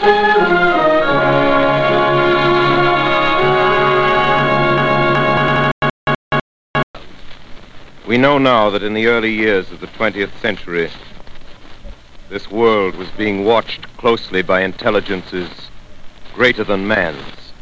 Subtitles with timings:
[0.00, 0.06] We
[8.16, 10.90] know now that in the early years of the 20th century,
[12.28, 15.50] this world was being watched closely by intelligences
[16.32, 17.52] greater than man's.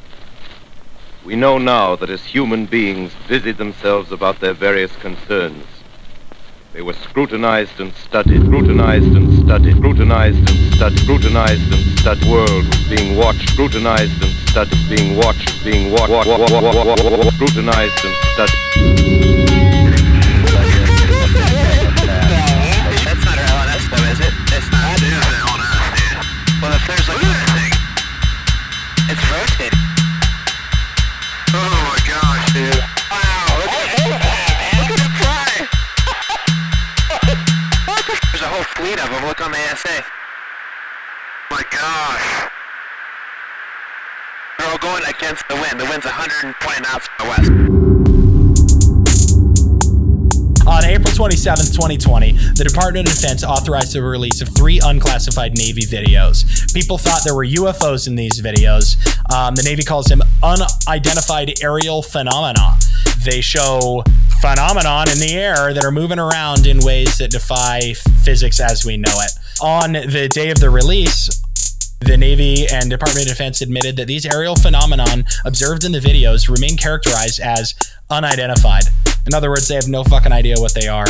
[1.25, 5.65] We know now that as human beings busied themselves about their various concerns,
[6.77, 12.29] they were scrutinized and studied, scrutinized and studied, scrutinized and studied, scrutinized and studied.
[12.29, 16.13] World was being watched, scrutinized and studied, being watched, being watched,
[17.35, 19.16] scrutinized and studied.
[39.07, 39.29] A of them.
[39.29, 40.05] Look on the ASA.
[41.51, 42.51] my gosh.
[44.59, 45.81] They're all going against the wind.
[45.81, 47.96] The wind's 120 knots from the west.
[50.67, 55.83] On April 27, 2020, the Department of Defense authorized the release of three unclassified Navy
[55.83, 56.73] videos.
[56.75, 58.97] People thought there were UFOs in these videos.
[59.33, 62.77] Um, the Navy calls them unidentified aerial phenomena.
[63.25, 64.03] They show
[64.41, 67.95] phenomenon in the air that are moving around in ways that defy
[68.25, 69.31] physics as we know it.
[69.63, 71.31] On the day of the release,
[72.01, 76.49] the Navy and Department of Defense admitted that these aerial phenomenon observed in the videos
[76.49, 77.75] remain characterized as
[78.11, 78.85] unidentified.
[79.27, 81.07] In other words, they have no fucking idea what they are.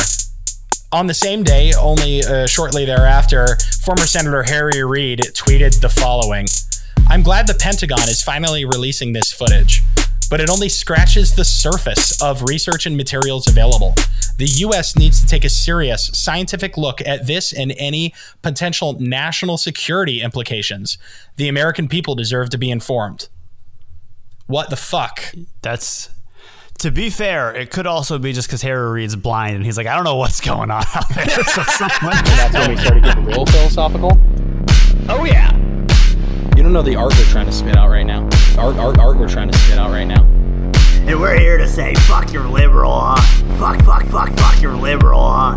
[0.91, 6.47] On the same day, only uh, shortly thereafter, former Senator Harry Reid tweeted the following
[7.09, 9.81] I'm glad the Pentagon is finally releasing this footage,
[10.29, 13.93] but it only scratches the surface of research and materials available.
[14.37, 19.57] The US needs to take a serious scientific look at this and any potential national
[19.57, 20.97] security implications.
[21.37, 23.29] The American people deserve to be informed.
[24.45, 25.33] What the fuck?
[25.61, 26.09] That's
[26.79, 29.87] to be fair, it could also be just because Harry Reid's blind and he's like,
[29.87, 31.25] I don't know what's going on out there.
[31.45, 34.11] So someone, That's when we started getting real philosophical.
[35.09, 35.56] oh yeah, You
[36.67, 38.23] don't know the art we're trying to spit out right now.
[38.57, 40.21] Art, art, art we're trying to spit out right now.
[41.07, 43.21] And we're here to say, fuck your liberal, huh?
[43.57, 45.55] Fuck, fuck, fuck, fuck your liberal, huh?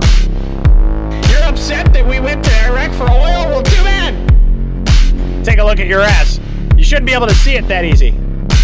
[1.29, 3.49] You're upset that we went to Iraq for oil?
[3.49, 5.45] Well, too bad.
[5.45, 6.39] Take a look at your ass.
[6.77, 8.11] You shouldn't be able to see it that easy.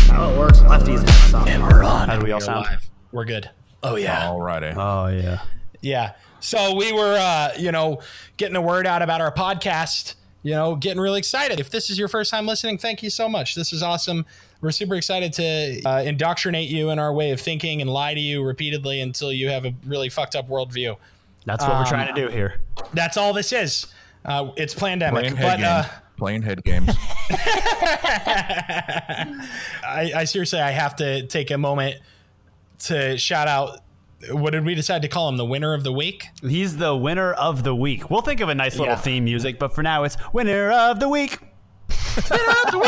[0.06, 1.60] How it works, lefties have something.
[1.62, 2.08] we're on.
[2.08, 2.68] How do we all sound?
[3.10, 3.50] We're good.
[3.82, 4.22] Oh yeah.
[4.22, 4.76] Alrighty.
[4.76, 5.40] Oh yeah.
[5.80, 6.12] Yeah.
[6.38, 8.02] So we were, uh, you know,
[8.36, 10.14] getting the word out about our podcast.
[10.46, 11.58] You know, getting really excited.
[11.58, 13.56] If this is your first time listening, thank you so much.
[13.56, 14.24] This is awesome.
[14.60, 18.20] We're super excited to uh, indoctrinate you in our way of thinking and lie to
[18.20, 20.98] you repeatedly until you have a really fucked up worldview.
[21.46, 22.60] That's what we're trying to do here.
[22.94, 23.88] That's all this is.
[24.24, 25.92] Uh, it's pandemic, Playing head but uh, games.
[26.16, 26.90] Playing head games.
[29.84, 31.96] I, I seriously, I have to take a moment
[32.84, 33.80] to shout out.
[34.30, 35.36] What did we decide to call him?
[35.36, 36.26] The winner of the week?
[36.42, 38.10] He's the winner of the week.
[38.10, 39.00] We'll think of a nice little Yeah.
[39.00, 41.38] theme music, but for now it's winner of the week.
[42.30, 42.72] Winner of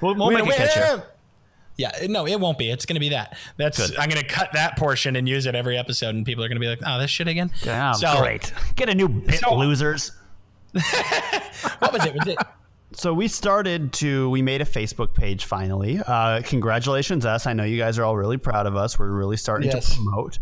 [0.00, 1.04] We'll, we'll make a catcher.
[1.76, 2.70] Yeah, no, it won't be.
[2.70, 3.36] It's going to be that.
[3.56, 3.98] That's Good.
[3.98, 6.56] I'm going to cut that portion and use it every episode, and people are going
[6.56, 8.52] to be like, "Oh, this shit again." Yeah, So- great.
[8.76, 10.12] Get a new bit, So- losers.
[11.78, 12.14] What was it?
[12.14, 12.38] Was it?
[12.94, 16.00] So we started to we made a Facebook page finally.
[16.06, 17.46] Uh, congratulations us.
[17.46, 18.98] I know you guys are all really proud of us.
[18.98, 19.90] We're really starting Yes.
[19.90, 20.38] to promote.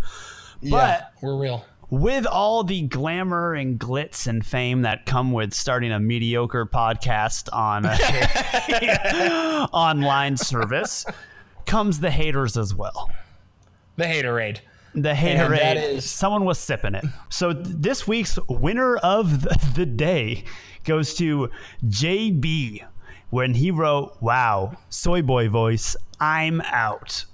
[0.60, 1.64] yeah, we're real.
[1.90, 7.48] With all the glamour and glitz and fame that come with starting a mediocre podcast
[7.52, 11.04] on a online service
[11.66, 13.10] comes the haters as well.
[13.96, 14.58] The haterade.
[14.94, 17.04] The hater that is- someone was sipping it.
[17.30, 20.44] So th- this week's winner of the, the day
[20.84, 21.50] goes to
[21.86, 22.84] JB
[23.30, 27.24] when he wrote, "Wow, soy boy voice, I'm out."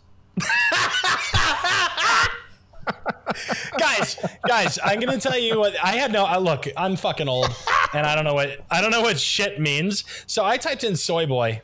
[3.78, 4.16] guys,
[4.46, 6.26] guys, I'm gonna tell you what I had no.
[6.26, 7.48] Uh, look, I'm fucking old,
[7.92, 10.04] and I don't know what I don't know what shit means.
[10.26, 11.62] So I typed in soy boy,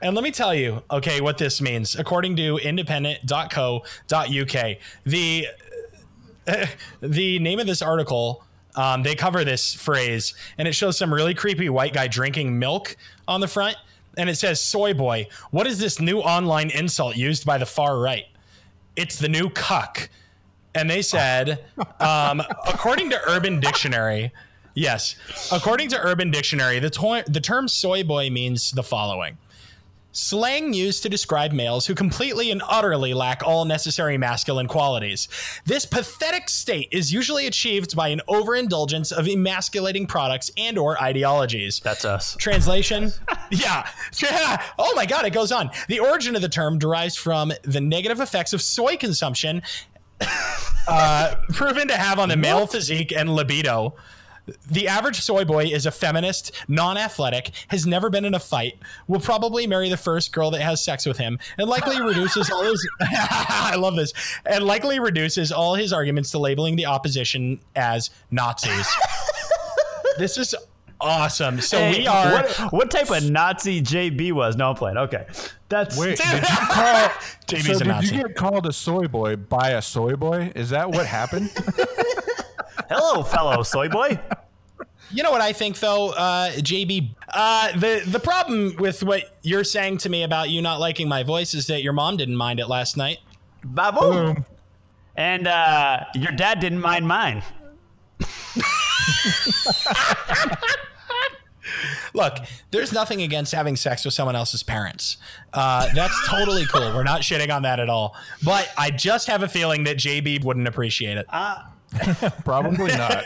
[0.00, 4.76] and let me tell you, okay, what this means according to independent.co.uk.
[5.04, 5.46] The
[7.00, 8.42] the name of this article.
[8.76, 12.96] Um, they cover this phrase, and it shows some really creepy white guy drinking milk
[13.26, 13.76] on the front,
[14.16, 17.98] and it says "soy boy." What is this new online insult used by the far
[17.98, 18.26] right?
[18.96, 20.08] It's the new cuck
[20.76, 21.64] and they said,
[22.00, 24.30] um, according to Urban Dictionary,
[24.74, 25.16] yes,
[25.50, 29.38] according to Urban Dictionary, the, to- the term soy boy means the following
[30.16, 35.28] slang used to describe males who completely and utterly lack all necessary masculine qualities.
[35.66, 41.80] This pathetic state is usually achieved by an overindulgence of emasculating products and or ideologies.
[41.80, 42.34] That's us.
[42.36, 43.12] Translation?
[43.50, 43.88] yeah.
[44.18, 44.62] Yeah.
[44.78, 45.70] Oh my God, it goes on.
[45.88, 49.60] The origin of the term derives from the negative effects of soy consumption
[50.88, 53.94] uh, proven to have on the male physique and libido.
[54.70, 58.78] The average soy boy is a feminist, non athletic, has never been in a fight,
[59.08, 62.62] will probably marry the first girl that has sex with him, and likely reduces all
[62.62, 62.88] his.
[63.00, 64.12] I love this.
[64.44, 68.86] And likely reduces all his arguments to labeling the opposition as Nazis.
[70.18, 70.54] this is
[71.00, 71.60] awesome.
[71.60, 72.32] So Hey, we are.
[72.32, 74.56] What, what type of Nazi JB was?
[74.56, 74.96] No, I'm playing.
[74.96, 75.26] Okay,
[75.68, 77.08] that's Wait, did you call?
[77.48, 78.14] JB's so a did Nazi.
[78.14, 80.52] you get called a soy boy by a soy boy?
[80.54, 81.50] Is that what happened?
[82.88, 84.18] Hello, fellow soy boy.
[85.10, 87.14] You know what I think though, uh, JB.
[87.28, 91.22] Uh, the the problem with what you're saying to me about you not liking my
[91.22, 93.18] voice is that your mom didn't mind it last night.
[93.64, 94.44] Baboom.
[95.16, 97.42] And uh, your dad didn't mind mine.
[102.14, 102.38] Look,
[102.70, 105.18] there's nothing against having sex with someone else's parents.
[105.52, 106.94] Uh, that's totally cool.
[106.94, 108.16] We're not shitting on that at all.
[108.42, 111.26] But I just have a feeling that JB wouldn't appreciate it.
[112.44, 113.24] Probably not.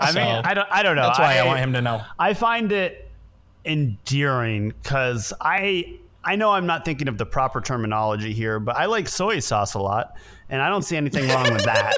[0.00, 1.02] I mean, I don't, I don't know.
[1.02, 2.02] That's why I, want him to know.
[2.18, 3.10] I find it
[3.64, 8.86] endearing because I I know I'm not thinking of the proper terminology here, but I
[8.86, 10.16] like soy sauce a lot,
[10.48, 11.96] and I don't see anything wrong with that.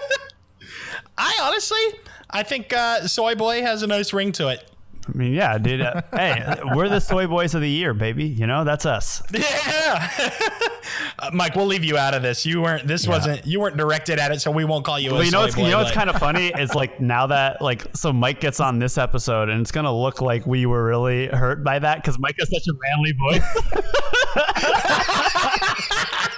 [1.18, 2.00] I honestly,
[2.30, 4.68] I think uh, Soy Boy has a nice ring to it.
[5.06, 5.82] I mean, yeah, dude.
[5.82, 8.24] Uh, hey, we're the soy boys of the year, baby.
[8.24, 9.22] You know, that's us.
[9.32, 10.10] Yeah,
[11.18, 12.46] uh, Mike, we'll leave you out of this.
[12.46, 12.86] You weren't.
[12.86, 13.46] This wasn't.
[13.46, 15.12] You weren't directed at it, so we won't call you.
[15.12, 16.74] Well, a you know soy what's boy, you know what's but- kind of funny is
[16.74, 20.46] like now that like so Mike gets on this episode and it's gonna look like
[20.46, 23.42] we were really hurt by that because Mike has such a manly voice.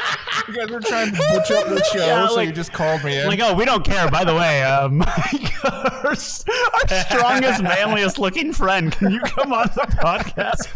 [0.48, 3.02] you guys were trying to butch up the show, Yeah, so like- you just called
[3.04, 3.26] me in.
[3.26, 4.08] like, oh, we don't care.
[4.10, 5.02] By the way, um,
[5.64, 10.66] our, our strongest, manliest looking friend, can you come on the podcast?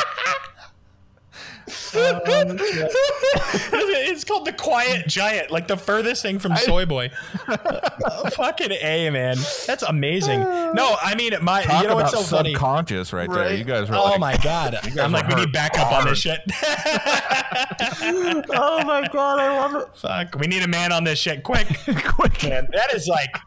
[2.57, 2.83] please?
[4.09, 7.11] it's called the Quiet Giant, like the furthest thing from Soy Boy.
[7.47, 10.39] Uh, fucking a man, that's amazing.
[10.39, 11.63] No, I mean my.
[11.63, 12.53] Talk you know what's so about funny?
[12.53, 13.53] subconscious right, there.
[13.53, 14.75] You guys were Oh like, my god!
[14.99, 16.39] I'm were like, we need hurt backup on this shit.
[18.53, 19.87] Oh my god, I love it.
[19.95, 21.67] Fuck, we need a man on this shit, quick.
[21.85, 22.43] Quick.
[22.43, 23.37] Man, that is like,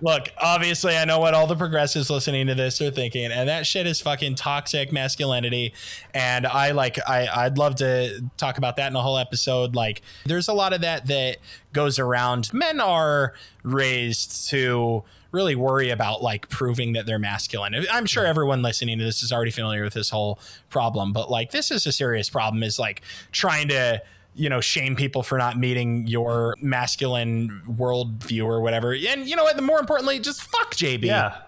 [0.00, 3.66] look, obviously, I know what all the progressives listening to this are thinking, and that
[3.66, 5.72] shit is fucking toxic masculinity.
[6.14, 9.74] And I like, I, I'd love to talk about that in a whole episode.
[9.74, 11.38] Like, there's a lot of that that
[11.72, 12.52] goes around.
[12.52, 17.86] Men are raised to really worry about like proving that they're masculine.
[17.92, 20.40] I'm sure everyone listening to this is already familiar with this whole
[20.70, 22.62] problem, but like, this is a serious problem.
[22.62, 24.02] Is like trying to
[24.34, 28.92] you know, shame people for not meeting your masculine worldview or whatever.
[28.92, 29.56] And you know what?
[29.56, 31.04] The more importantly, just fuck JB.
[31.04, 31.42] Yeah.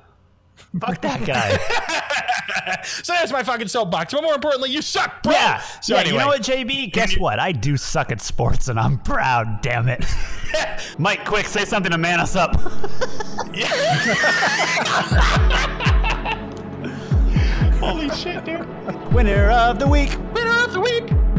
[0.81, 1.57] Fuck that guy.
[2.85, 4.13] so that's my fucking soapbox.
[4.15, 5.33] But more importantly, you suck, bro.
[5.33, 5.61] Yeah.
[5.81, 6.93] So yeah, anyway, you know what, JB?
[6.93, 7.39] Guess what?
[7.39, 9.61] I do suck at sports, and I'm proud.
[9.63, 10.05] Damn it.
[10.99, 12.55] Mike, quick, say something to man us up.
[17.81, 18.67] Holy shit, dude.
[19.13, 20.17] Winner of the week.
[20.33, 21.32] Winner of the week.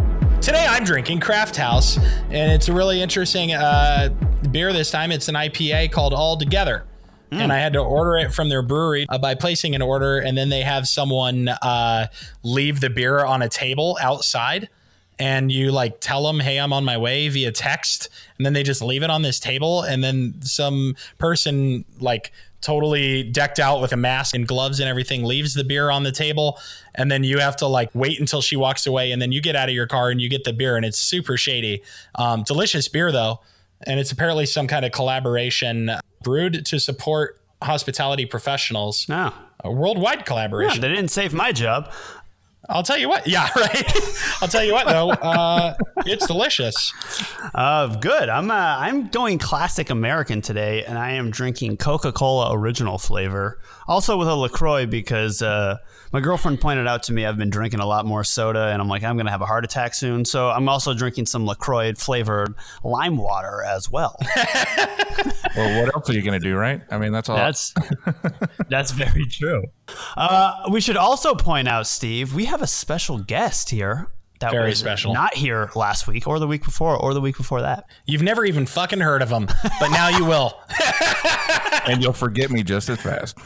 [0.43, 1.95] Today I'm drinking Craft House,
[2.29, 4.09] and it's a really interesting uh,
[4.51, 5.13] beer this time.
[5.13, 6.83] It's an IPA called All Together.
[7.31, 10.37] And I had to order it from their brewery uh, by placing an order, and
[10.37, 12.07] then they have someone uh,
[12.43, 14.67] leave the beer on a table outside.
[15.17, 18.09] And you like tell them, hey, I'm on my way via text.
[18.37, 19.81] And then they just leave it on this table.
[19.81, 22.33] And then some person, like
[22.63, 26.11] totally decked out with a mask and gloves and everything, leaves the beer on the
[26.11, 26.57] table.
[26.95, 29.11] And then you have to like wait until she walks away.
[29.11, 30.75] And then you get out of your car and you get the beer.
[30.77, 31.83] And it's super shady.
[32.15, 33.41] Um, delicious beer, though.
[33.85, 35.91] And it's apparently some kind of collaboration
[36.23, 39.07] brewed to support hospitality professionals.
[39.09, 39.33] No.
[39.63, 40.81] A worldwide Yeah, collaboration.
[40.81, 41.91] they didn't save my job.
[42.69, 43.27] I'll tell you what.
[43.27, 43.93] Yeah, right.
[44.41, 45.09] I'll tell you what though.
[45.09, 46.93] Uh, it's delicious.
[47.53, 48.29] Uh, good.
[48.29, 54.17] I'm uh, I'm going classic American today, and I am drinking Coca-Cola original flavor, also
[54.17, 55.77] with a Lacroix because uh,
[56.13, 58.87] my girlfriend pointed out to me I've been drinking a lot more soda, and I'm
[58.87, 60.23] like I'm gonna have a heart attack soon.
[60.23, 64.17] So I'm also drinking some Lacroix flavored lime water as well.
[65.55, 66.81] well, what else are you going to do, right?
[66.89, 67.35] I mean, that's all.
[67.35, 67.73] That's
[68.69, 69.63] that's very true.
[70.17, 74.07] Uh, we should also point out, Steve, we have a special guest here.
[74.39, 75.13] That Very was special.
[75.13, 77.85] Not here last week, or the week before, or the week before that.
[78.05, 79.47] You've never even fucking heard of him,
[79.79, 80.59] but now you will.
[81.87, 83.37] and you'll forget me just as fast.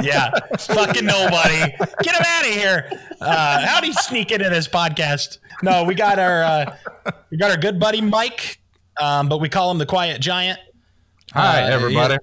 [0.00, 1.58] yeah, fucking nobody.
[2.02, 2.90] Get him out of here.
[3.20, 5.38] Uh, how'd he sneak into this podcast?
[5.62, 6.76] No, we got our uh,
[7.30, 8.60] we got our good buddy Mike,
[9.00, 10.58] um, but we call him the Quiet Giant.
[11.34, 12.16] Hi, Uh, everybody.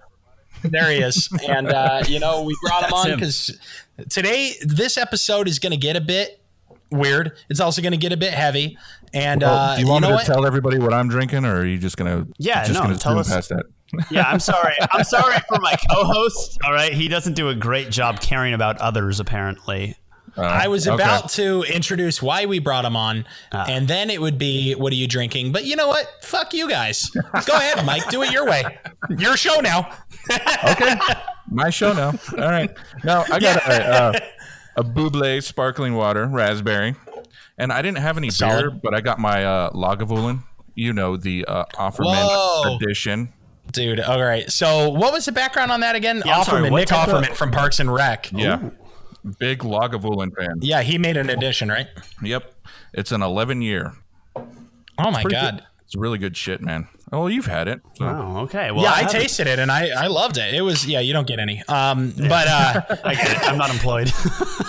[0.69, 3.59] There he is, and uh, you know we brought him That's on because
[4.09, 6.41] today this episode is going to get a bit
[6.91, 7.33] weird.
[7.49, 8.77] It's also going to get a bit heavy,
[9.13, 10.25] and Well, uh, do you want know me to what?
[10.25, 12.27] tell everybody what I'm drinking, or are you just gonna?
[12.37, 13.29] Yeah, just no, gonna tell zoom us.
[13.29, 13.65] past that.
[14.11, 14.73] Yeah, I'm sorry.
[14.91, 16.57] I'm sorry for my co-host.
[16.65, 19.19] All right, he doesn't do a great job caring about others.
[19.19, 19.95] Apparently,
[20.37, 20.95] I was okay.
[20.95, 23.65] about to introduce why we brought him on, Ah.
[23.69, 26.07] and then it would be, "What are you drinking?" But you know what?
[26.21, 27.09] Fuck you guys.
[27.45, 28.09] Go ahead, Mike.
[28.09, 28.63] Do it your way.
[29.17, 29.89] Your show now.
[30.71, 30.95] Okay,
[31.49, 32.13] my show now.
[32.37, 32.71] All right,
[33.03, 34.19] now I got a, uh,
[34.77, 36.95] a Bubly sparkling water, raspberry,
[37.57, 40.39] and I didn't have any beer, but I got my uh, Lagavulin.
[40.73, 41.89] You know the uh, Whoa.
[41.91, 43.31] Offerman edition.
[43.71, 44.51] Dude, all right.
[44.51, 46.21] So, what was the background on that again?
[46.25, 48.31] Yeah, I'm sorry, Offerman, Nick type of- Offerman from Parks and Rec.
[48.31, 48.59] Yeah,
[49.39, 50.59] big Lagavulin fan.
[50.61, 51.87] Yeah, he made an addition, right?
[52.21, 52.53] Yep,
[52.93, 53.93] it's an 11 year.
[54.35, 55.55] Oh my god.
[55.57, 55.63] good.
[55.85, 56.87] It's really good shit, man.
[57.11, 57.81] Oh, you've had it.
[57.95, 58.05] So.
[58.05, 58.71] oh, okay.
[58.71, 60.53] Well, yeah, I, haven't- tasted it and I, I loved it.
[60.53, 61.61] It was yeah, you don't get any.
[61.67, 63.47] Um, but uh, I get it.
[63.49, 64.07] I'm not employed.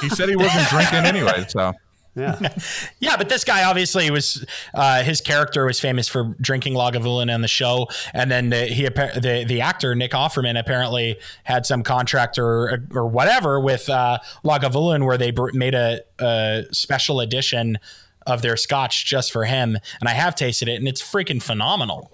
[0.03, 1.73] He said he wasn't drinking anyway, so
[2.17, 2.55] yeah.
[2.99, 4.45] yeah, but this guy obviously was
[4.75, 8.85] uh, his character was famous for drinking Lagavulin on the show, and then the, he
[8.85, 15.05] the the actor Nick Offerman apparently had some contract or or whatever with uh, Lagavulin
[15.05, 17.79] where they br- made a, a special edition
[18.27, 22.11] of their scotch just for him, and I have tasted it, and it's freaking phenomenal.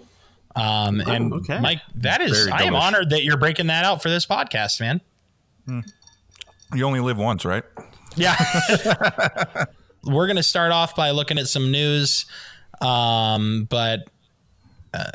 [0.55, 1.59] Um, and okay.
[1.59, 4.79] Mike, that is Very I am honored that you're breaking that out for this podcast,
[4.79, 5.01] man.
[6.75, 7.63] you only live once, right?
[8.15, 8.35] Yeah.
[10.03, 12.25] We're going to start off by looking at some news.
[12.81, 14.09] Um, but
[14.93, 15.09] uh,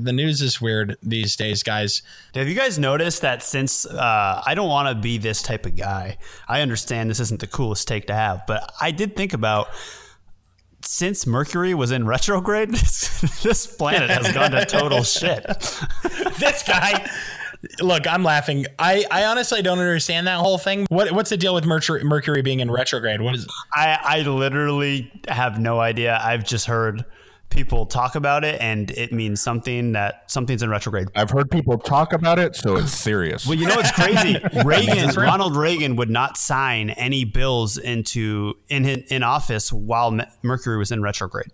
[0.00, 2.02] the news is weird these days, guys.
[2.34, 5.76] Have you guys noticed that since uh, I don't want to be this type of
[5.76, 6.18] guy,
[6.48, 9.68] I understand this isn't the coolest take to have, but I did think about
[10.82, 15.44] since Mercury was in retrograde, this, this planet has gone to total shit.
[16.38, 17.08] this guy.
[17.80, 18.66] Look, I'm laughing.
[18.78, 20.86] I, I honestly don't understand that whole thing.
[20.88, 23.20] What what's the deal with Mercury, Mercury being in retrograde?
[23.20, 26.18] What is I, I literally have no idea.
[26.22, 27.04] I've just heard
[27.50, 31.08] people talk about it, and it means something that something's in retrograde.
[31.14, 33.46] I've heard people talk about it, so it's serious.
[33.46, 34.38] Well, you know what's crazy?
[34.64, 40.92] Reagan, Ronald Reagan would not sign any bills into in in office while Mercury was
[40.92, 41.50] in retrograde.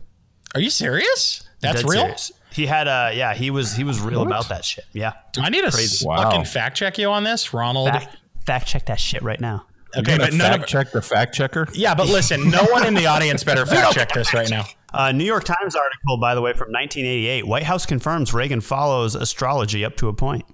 [0.54, 1.42] Are you serious?
[1.60, 2.00] That's Dead real.
[2.02, 2.32] serious.
[2.56, 3.34] He had a yeah.
[3.34, 4.86] He was he was real about that shit.
[4.94, 5.12] Yeah.
[5.32, 6.06] Do I need to Crazy.
[6.06, 6.22] Wow.
[6.22, 7.90] fucking fact check you on this, Ronald?
[7.90, 9.66] Fact, fact check that shit right now.
[9.94, 11.68] Okay, gonna but none fact of check the fact checker.
[11.74, 14.64] yeah, but listen, no one in the audience better fact check this right now.
[14.94, 17.46] Uh, New York Times article, by the way, from 1988.
[17.46, 20.46] White House confirms Reagan follows astrology up to a point.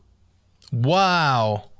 [0.73, 1.71] Wow.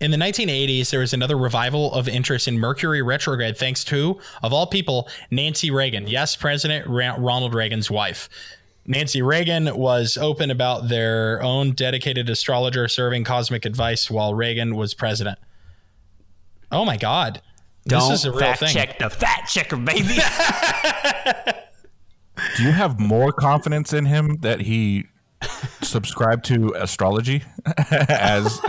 [0.00, 4.52] In the 1980s, there was another revival of interest in Mercury retrograde thanks to, of
[4.52, 6.06] all people, Nancy Reagan.
[6.06, 8.28] Yes, President Ra- Ronald Reagan's wife.
[8.86, 14.94] Nancy Reagan was open about their own dedicated astrologer serving cosmic advice while Reagan was
[14.94, 15.38] president.
[16.70, 17.42] Oh my God.
[17.86, 18.68] Don't this is a real fact thing.
[18.68, 20.02] check the fact checker, baby.
[22.56, 25.06] Do you have more confidence in him that he
[25.82, 27.42] subscribed to astrology
[27.90, 28.60] as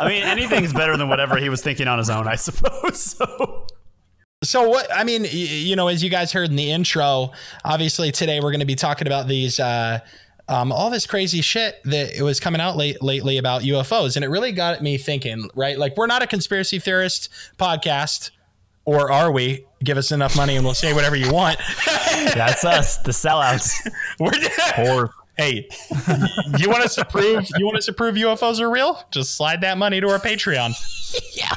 [0.00, 3.16] I mean, anything's better than whatever he was thinking on his own, I suppose.
[3.18, 3.66] So.
[4.42, 7.32] So what I mean, you know, as you guys heard in the intro,
[7.64, 9.98] obviously today we're going to be talking about these uh
[10.48, 14.24] um, all this crazy shit that it was coming out late lately about UFOs, and
[14.24, 15.50] it really got me thinking.
[15.54, 17.28] Right, like we're not a conspiracy theorist
[17.58, 18.30] podcast,
[18.84, 19.66] or are we?
[19.84, 21.58] Give us enough money and we'll say whatever you want.
[21.86, 23.72] That's us, the sellouts.
[24.18, 24.32] We're
[24.90, 25.68] or hey,
[26.58, 29.02] you want us to prove you want us to prove UFOs are real?
[29.10, 30.74] Just slide that money to our Patreon.
[31.32, 31.48] Yeah,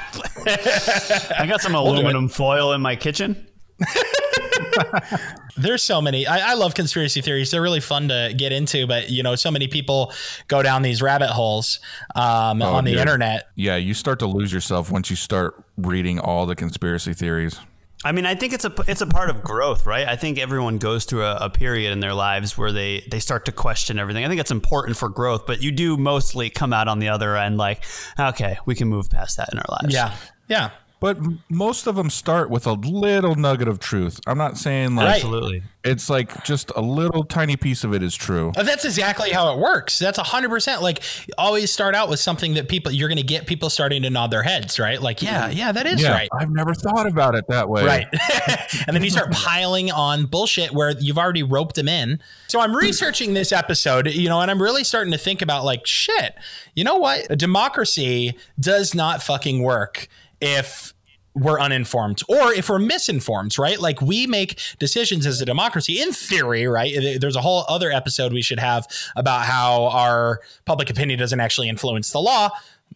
[1.38, 3.48] I got some aluminum foil in my kitchen.
[5.58, 6.26] There's so many.
[6.26, 7.52] I, I love conspiracy theories.
[7.52, 10.14] They're really fun to get into, but you know, so many people
[10.48, 11.82] go down these rabbit holes
[12.16, 13.02] um, on the dude.
[13.02, 13.50] internet.
[13.56, 17.60] yeah, you start to lose yourself once you start reading all the conspiracy theories.
[18.04, 20.08] I mean, I think it's a it's a part of growth, right?
[20.08, 23.46] I think everyone goes through a, a period in their lives where they they start
[23.46, 24.26] to question everything.
[24.26, 27.38] I think it's important for growth, but you do mostly come out on the other
[27.38, 27.84] end like,
[28.20, 29.94] okay, we can move past that in our lives.
[29.94, 30.16] Yeah,
[30.48, 30.72] yeah.
[31.02, 31.18] But
[31.50, 34.20] most of them start with a little nugget of truth.
[34.28, 35.16] I'm not saying like Right.
[35.16, 35.64] Absolutely.
[35.84, 38.52] it's like just a little tiny piece of it is true.
[38.56, 39.98] Uh, That's exactly how it works.
[39.98, 40.84] That's a hundred percent.
[40.84, 41.02] Like
[41.40, 44.30] always start out with something that people you're going to get people starting to nod
[44.30, 45.02] their heads, right?
[45.02, 46.30] Like, yeah, yeah, that is Yeah, right.
[46.40, 47.84] I've never thought about it that way.
[47.84, 48.08] Right.
[48.88, 52.20] and then you start piling on bullshit where you've already roped them in.
[52.48, 55.88] So I'm researching this episode, you know, and I'm really starting to think about like,
[55.88, 56.36] shit,
[56.76, 57.26] you know what?
[57.32, 60.08] A democracy does not fucking work
[60.42, 60.94] if
[61.34, 63.80] we're uninformed or if we're misinformed, right?
[63.80, 66.94] Like we make decisions as a democracy in theory, right?
[67.20, 71.70] There's a whole other episode we should have about how our public opinion doesn't actually
[71.70, 72.50] influence the law.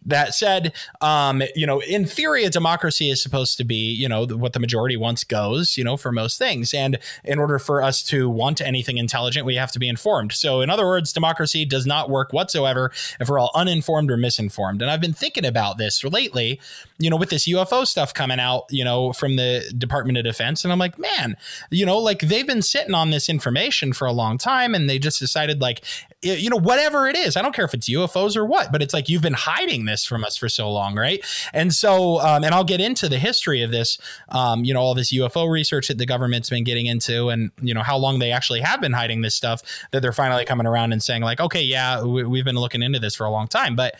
[0.06, 4.24] That said, um, you know, in theory, a democracy is supposed to be, you know,
[4.26, 6.72] what the majority wants goes, you know, for most things.
[6.72, 10.32] And in order for us to want anything intelligent, we have to be informed.
[10.32, 14.80] So, in other words, democracy does not work whatsoever if we're all uninformed or misinformed.
[14.80, 16.60] And I've been thinking about this lately,
[16.98, 20.64] you know, with this UFO stuff coming out, you know, from the Department of Defense.
[20.64, 21.36] And I'm like, man,
[21.70, 24.98] you know, like they've been sitting on this information for a long time and they
[24.98, 25.82] just decided, like,
[26.22, 28.94] you know, whatever it is, I don't care if it's UFOs or what, but it's
[28.94, 31.24] like you've been hiding this from us for so long, right?
[31.52, 33.98] And so, um, and I'll get into the history of this,
[34.30, 37.74] um, you know, all this UFO research that the government's been getting into, and you
[37.74, 39.62] know how long they actually have been hiding this stuff.
[39.92, 42.98] That they're finally coming around and saying like, okay, yeah, we, we've been looking into
[42.98, 43.94] this for a long time, but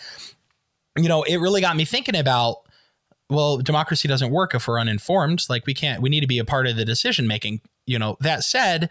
[0.97, 2.67] you know, it really got me thinking about
[3.29, 5.45] well, democracy doesn't work if we're uninformed.
[5.49, 7.61] Like we can't, we need to be a part of the decision making.
[7.87, 8.91] You know, that said,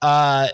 [0.00, 0.48] uh,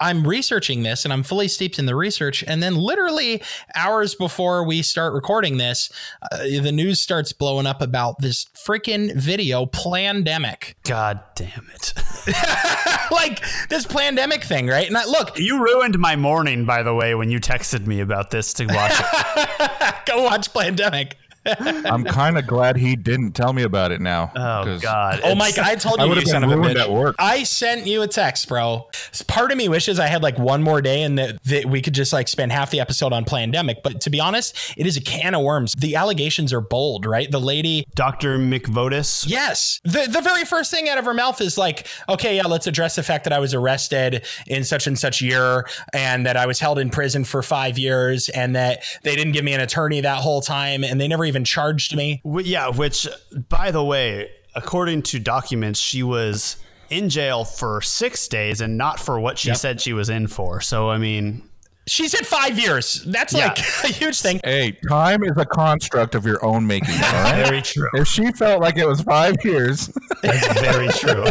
[0.00, 2.42] I'm researching this and I'm fully steeped in the research.
[2.46, 3.42] And then, literally
[3.74, 5.90] hours before we start recording this,
[6.32, 10.74] uh, the news starts blowing up about this freaking video, Plandemic.
[10.84, 11.92] God damn it.
[13.10, 14.86] like this pandemic thing, right?
[14.86, 18.30] And I, look, You ruined my morning, by the way, when you texted me about
[18.30, 19.94] this to watch it.
[20.06, 21.12] go watch Plandemic.
[21.46, 24.30] I'm kind of glad he didn't tell me about it now.
[24.36, 25.20] Oh, 'cause God.
[25.24, 26.02] Oh, It's- Mike, I told you.
[26.02, 26.88] I you, would've you son of a ruined bitch.
[26.90, 27.16] work.
[27.18, 28.88] I sent you a text, bro.
[29.26, 31.94] Part of me wishes I had like one more day and that, that we could
[31.94, 33.76] just like spend half the episode on Plandemic.
[33.82, 35.74] But to be honest, it is a can of worms.
[35.74, 37.30] The allegations are bold, right?
[37.30, 38.38] The lady Dr.
[38.38, 39.24] Mikovits.
[39.26, 39.80] Yes.
[39.84, 42.96] The the very first thing out of her mouth is like, okay, yeah, let's address
[42.96, 46.60] the fact that I was arrested in such and such year and that I was
[46.60, 50.18] held in prison for five years and that they didn't give me an attorney that
[50.18, 52.20] whole time and they never even charged me.
[52.30, 53.08] Wh- Yeah, which,
[53.48, 56.56] by the way, according to documents, she was
[56.90, 60.60] in jail for six days and not for what she said she was in for.
[60.60, 61.42] So, I mean,
[61.86, 63.02] She said five years.
[63.06, 63.48] That's Yeah.
[63.48, 64.40] like a huge thing.
[64.44, 66.94] Hey, time is a construct of your own making.
[66.94, 67.42] All right?
[67.46, 67.88] very true.
[67.94, 69.88] if she felt like it was five years,
[70.22, 71.24] That's very true.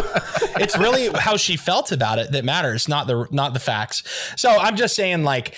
[0.62, 4.02] it's really how she felt about it that matters, not the not the facts.
[4.36, 5.54] So I'm just saying, like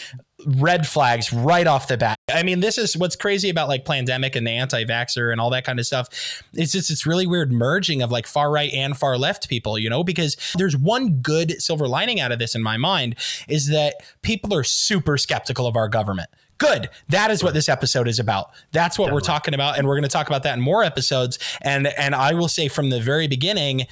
[0.47, 2.19] red flags right off the bat.
[2.33, 5.65] I mean, this is what's crazy about like Plandemic and the anti-vaxxer and all that
[5.65, 6.43] kind of stuff.
[6.53, 9.91] It's just it's really weird merging of like far right and far left people, you
[9.91, 13.17] know, because there's one good silver lining out of this in my mind
[13.49, 16.29] is that people are super skeptical of our government.
[16.59, 16.91] Good.
[17.09, 18.51] That is what this episode is about.
[18.71, 21.39] That's what we're talking about, and we're going to talk about that in more episodes.
[21.61, 23.87] And and I will say from the very beginning,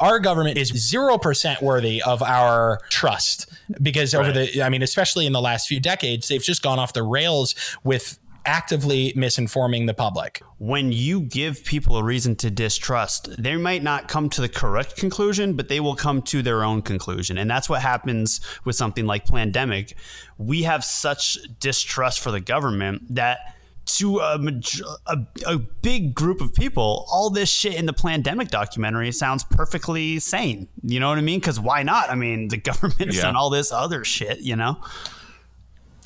[0.00, 3.46] our government is zero percent worthy of our trust
[3.82, 6.92] because over the, I mean, especially in the last few decades, they've just gone off
[6.92, 7.54] the rails
[7.84, 10.40] with actively misinforming the public.
[10.58, 14.96] when you give people a reason to distrust, they might not come to the correct
[14.96, 17.36] conclusion, but they will come to their own conclusion.
[17.36, 19.94] And that's what happens with something like Plandemic.
[20.38, 23.55] We have such distrust for the government that
[23.86, 24.38] to a,
[25.06, 30.18] a, a big group of people, all this shit in the Plandemic documentary sounds perfectly
[30.18, 30.68] sane.
[30.82, 31.38] You know what I mean?
[31.40, 32.10] Because why not?
[32.10, 33.22] I mean, the government's Yeah.
[33.22, 34.78] done all this other shit, you know?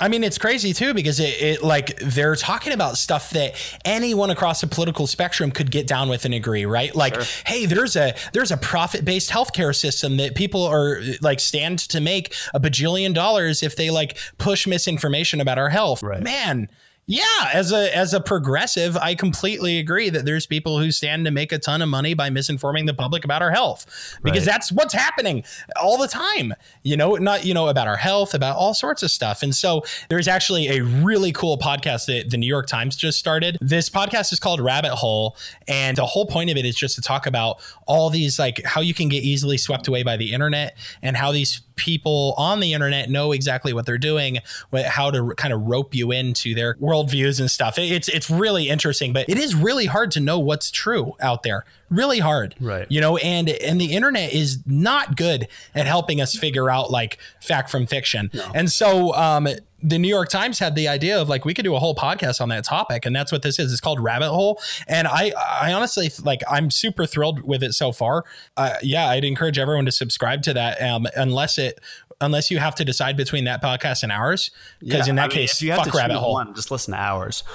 [0.02, 4.30] I mean, it's crazy too because it, it like they're talking about stuff that anyone
[4.30, 6.94] across the political spectrum could get down with and agree, right?
[6.94, 11.80] Like, hey, there's a there's a profit based healthcare system that people are like stand
[11.80, 16.02] to make a bajillion dollars if they like push misinformation about our health.
[16.02, 16.22] Right.
[16.22, 16.70] Man,
[17.10, 21.32] yeah, as a as a progressive, I completely agree that there's people who stand to
[21.32, 23.84] make a ton of money by misinforming the public about our health
[24.22, 24.52] because Right.
[24.52, 25.42] that's what's happening
[25.74, 26.54] all the time.
[26.84, 29.42] You know, not you know about our health, about all sorts of stuff.
[29.42, 33.58] And so there's actually a really cool podcast that the New York Times just started.
[33.60, 37.02] This podcast is called Rabbit Hole, and the whole point of it is just to
[37.02, 40.76] talk about all these like how you can get easily swept away by the internet
[41.02, 44.38] and how these people on the internet know exactly what they're doing,
[44.86, 47.78] how to kind of rope you into their worldviews and stuff.
[47.78, 51.64] It's it's really interesting, but it is really hard to know what's true out there.
[51.88, 52.86] Really hard, Right.
[52.88, 57.18] You know, and and the internet is not good at helping us figure out like
[57.40, 58.30] fact from fiction.
[58.54, 59.48] And so, um,
[59.82, 62.40] the New York Times had the idea of like we could do a whole podcast
[62.40, 63.72] on that topic, and that's what this is.
[63.72, 67.90] It's called Rabbit Hole, and I I honestly like I'm super thrilled with it so
[67.90, 68.24] far.
[68.56, 71.80] Uh, yeah, I'd encourage everyone to subscribe to that, um, unless it
[72.20, 75.28] unless you have to decide between that podcast and ours, because Yeah, in I that
[75.34, 76.32] mean, case, if you have fuck to Rabbit Hole.
[76.34, 77.42] one, just listen to ours.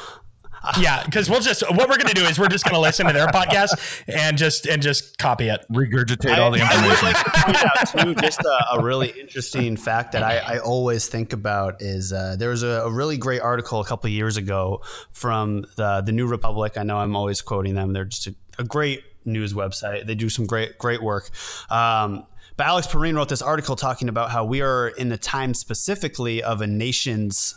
[0.80, 3.28] Yeah, because we'll just what we're gonna do is we're just gonna listen to their
[3.28, 5.64] podcast and just and just copy it.
[5.72, 7.06] Regurgitate all the I would information.
[7.06, 11.08] like to point out too, just a, a really interesting fact that I, I always
[11.08, 14.38] think about is uh, there was a, a really great article a couple of years
[14.38, 16.78] ago from the the New Republic.
[16.80, 17.94] I know I'm always quoting them.
[17.94, 20.08] They're just a, a great news website.
[20.08, 21.30] They do some great great work.
[21.70, 22.26] Um,
[22.58, 26.42] but Alex Perrine wrote this article talking about how we are in the time specifically
[26.42, 27.56] of a nation's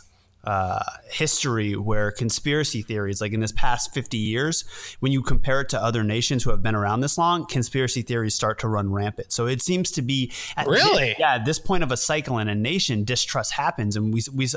[0.49, 4.63] uh, history where conspiracy theories, like in this past 50 years,
[4.99, 8.33] when you compare it to other nations who have been around this long, conspiracy theories
[8.33, 9.31] start to run rampant.
[9.31, 11.15] So it seems to be at Really?
[11.19, 14.47] yeah, at this point of a cycle in a nation, distrust happens, and we we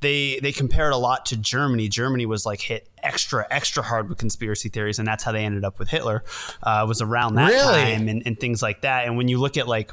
[0.00, 1.88] they they compare it a lot to Germany.
[1.88, 5.64] Germany was like hit extra extra hard with conspiracy theories, and that's how they ended
[5.64, 6.24] up with Hitler.
[6.62, 7.94] Uh, was around that Really?
[7.94, 9.06] time and, and things like that.
[9.06, 9.92] And when you look at like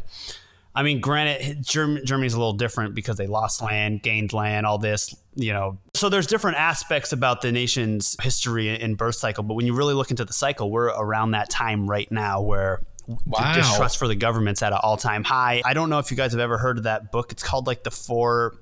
[0.76, 4.78] I mean, granted, Germ- Germany's a little different because they lost land, gained land, all
[4.78, 5.78] this, you know.
[5.94, 9.44] So there's different aspects about the nation's history and birth cycle.
[9.44, 12.82] But when you really look into the cycle, we're around that time right now where
[13.28, 13.54] Wow.
[13.54, 15.62] distrust for the government's at an all time high.
[15.64, 17.32] I don't know if you guys have ever heard of that book.
[17.32, 18.56] It's called like the Four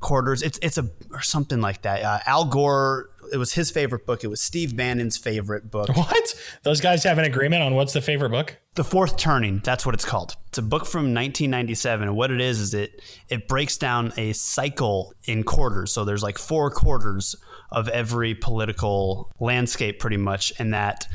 [0.00, 0.42] Quarters.
[0.42, 2.02] It's it's a or something like that.
[2.02, 3.10] Uh, Al Gore.
[3.32, 4.24] It was his favorite book.
[4.24, 5.88] It was Steve Bannon's favorite book.
[5.96, 6.34] What?
[6.62, 8.56] Those guys have an agreement on what's the favorite book?
[8.74, 10.36] The Fourth Turning, that's what it's called.
[10.48, 14.32] It's a book from 1997 and what it is is it it breaks down a
[14.32, 15.92] cycle in quarters.
[15.92, 17.36] So there's like four quarters
[17.70, 21.06] of every political landscape pretty much and that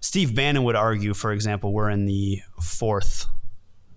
[0.00, 3.26] Steve Bannon would argue for example we're in the fourth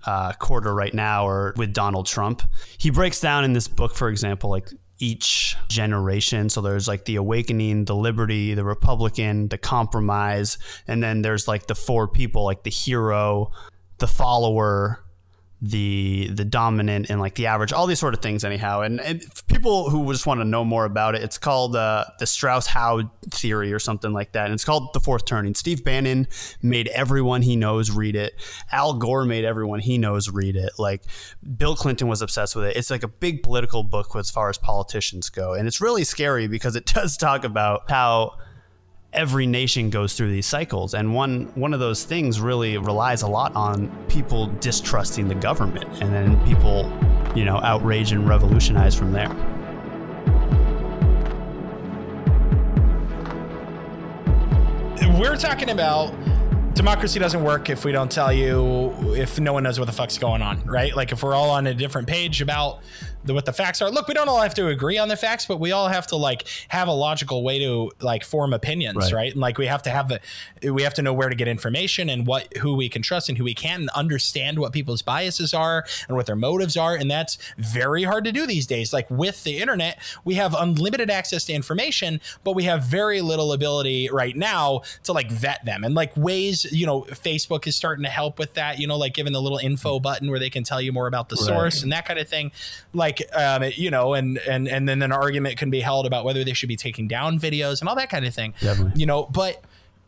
[0.06, 2.42] uh, quarter right now or with Donald Trump.
[2.78, 4.70] He breaks down in this book, for example, like
[5.04, 6.50] each generation.
[6.50, 11.68] So there's like the awakening, the liberty, the Republican, the compromise, and then there's like
[11.68, 13.52] the four people, like the hero,
[13.98, 15.03] the follower,
[15.66, 18.82] the the dominant and like the average all these sort of things anyhow.
[18.82, 22.28] And, and people who just want to know more about it it's called uh, the
[22.28, 24.46] strauss-howe theory or something like that.
[24.46, 25.56] And it's called the fourth turning.
[25.56, 26.28] Steve bannon
[26.62, 28.34] made everyone he knows read it.
[28.74, 30.74] Al gore made everyone he knows read it.
[30.78, 31.04] Like
[31.58, 32.76] bill clinton was obsessed with it.
[32.76, 35.54] It's like a big political book as far as politicians go.
[35.54, 38.38] And it's really scary because it does talk about how
[39.14, 43.28] every nation goes through these cycles and one one of those things really relies a
[43.28, 46.92] lot on people distrusting the government and then people
[47.36, 49.30] you know outrage and revolutionize from there
[55.20, 56.14] We're talking about
[56.74, 60.18] democracy doesn't work if we don't tell you if no one knows what the fuck's
[60.18, 60.96] going on, right?
[60.96, 62.80] Like if we're all on a different page about
[63.24, 63.90] the, what the facts are.
[63.90, 66.16] Look, we don't all have to agree on the facts, but we all have to
[66.16, 69.14] like have a logical way to like form opinions, right?
[69.14, 69.32] Right.
[69.32, 70.20] And like we have to have the
[70.72, 73.38] we have to know where to get information and what who we can trust and
[73.38, 77.10] who we can and understand what people's biases are and what their motives are, and
[77.10, 78.92] that's very hard to do these days.
[78.92, 83.54] Like with the internet, we have unlimited access to information, but we have very little
[83.54, 88.04] ability right now to like vet them and like ways, you know, Facebook is starting
[88.04, 90.02] to help with that, you know, like giving the little info mm.
[90.02, 92.52] button where they can tell you more about the source and that kind of thing.
[92.94, 96.44] Like, um, you know, and, and, and then an argument can be held about whether
[96.44, 99.00] they should be taking down videos and all that kind of thing, Definitely.
[99.00, 99.64] you know, but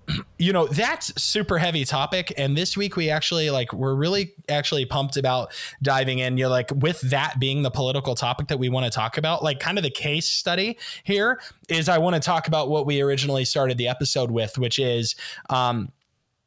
[0.37, 4.85] you know that's super heavy topic and this week we actually like we're really actually
[4.85, 8.85] pumped about diving in you're like with that being the political topic that we want
[8.85, 11.39] to talk about like kind of the case study here
[11.69, 15.15] is i want to talk about what we originally started the episode with which is
[15.49, 15.91] um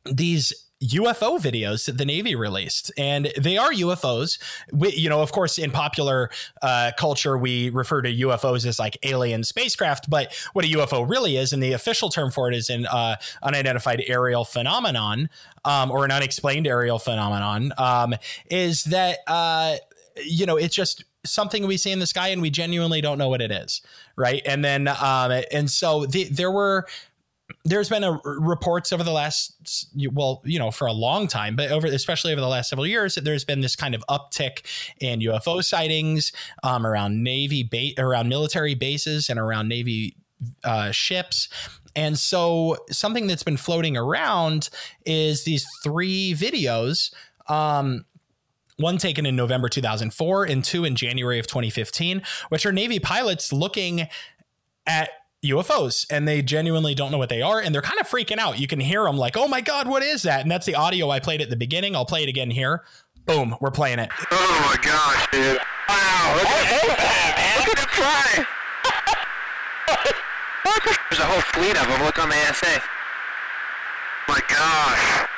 [0.04, 4.38] these UFO videos that the Navy released, and they are UFOs.
[4.72, 6.30] We, you know, of course, in popular
[6.62, 11.36] uh, culture, we refer to UFOs as like alien spacecraft, but what a UFO really
[11.36, 15.28] is, and the official term for it is an uh, unidentified aerial phenomenon
[15.64, 18.14] um, or an unexplained aerial phenomenon, um,
[18.48, 19.76] is that uh,
[20.24, 23.28] you know it's just something we see in the sky and we genuinely don't know
[23.28, 23.82] what it is,
[24.16, 24.42] right?
[24.46, 26.86] And then um, and so the, there were
[27.64, 31.70] there's been a reports over the last well you know for a long time but
[31.70, 34.62] over especially over the last several years that there's been this kind of uptick
[35.00, 36.32] in ufo sightings
[36.62, 40.14] um, around navy ba- around military bases and around navy
[40.64, 41.48] uh, ships.
[41.96, 44.68] And so something that's been floating around
[45.04, 47.12] is these three videos
[47.48, 48.04] um,
[48.76, 53.52] one taken in November 2004 and two in January of 2015, which are Navy pilots
[53.52, 54.06] looking
[54.86, 55.10] at
[55.44, 58.58] UFOs and they genuinely don't know what they are and they're kind of freaking out.
[58.58, 61.10] You can hear them like, "Oh my god, what is that?" And that's the audio
[61.10, 61.94] I played at the beginning.
[61.94, 62.84] I'll play it again here.
[63.24, 64.10] Boom, we're playing it.
[64.30, 65.60] Oh my gosh, dude.
[65.88, 67.58] Wow, look at man.
[67.58, 68.46] Look at him fly.
[71.10, 72.02] There's a whole fleet of them.
[72.04, 72.66] Look on the ASA.
[72.66, 72.82] Oh
[74.28, 75.28] my gosh.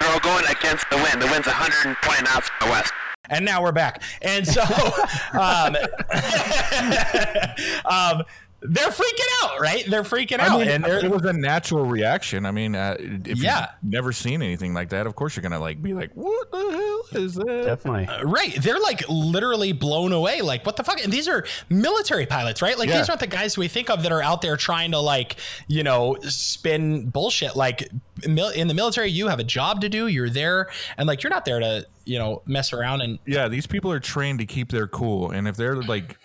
[0.00, 1.22] They're all going against the wind.
[1.22, 2.92] The wind's 120 knots from the west.
[3.28, 4.02] And now we're back.
[4.20, 4.62] And so
[5.32, 5.76] um,
[7.84, 8.22] um,
[8.64, 9.84] they're freaking out, right?
[9.88, 10.52] They're freaking out.
[10.52, 12.46] I mean, and it was a natural reaction.
[12.46, 13.66] I mean, uh, if Yeah.
[13.82, 16.70] you've never seen anything like that, of course you're gonna like be like, "What the
[17.12, 18.08] hell is that?" Definitely.
[18.24, 18.54] Right.
[18.60, 20.42] They're like literally blown away.
[20.42, 21.02] Like, what the fuck?
[21.02, 22.78] And these are military pilots, right?
[22.78, 22.98] Like, Yeah.
[22.98, 25.82] these aren't the guys we think of that are out there trying to, like, you
[25.82, 27.56] know, spin bullshit.
[27.56, 30.06] Like, mil- in the military, you have a job to do.
[30.06, 30.70] You're there.
[30.96, 33.18] And, like, you're not there to, you know, mess around and.
[33.26, 36.18] Yeah, these people are trained to keep their cool, and if they're like,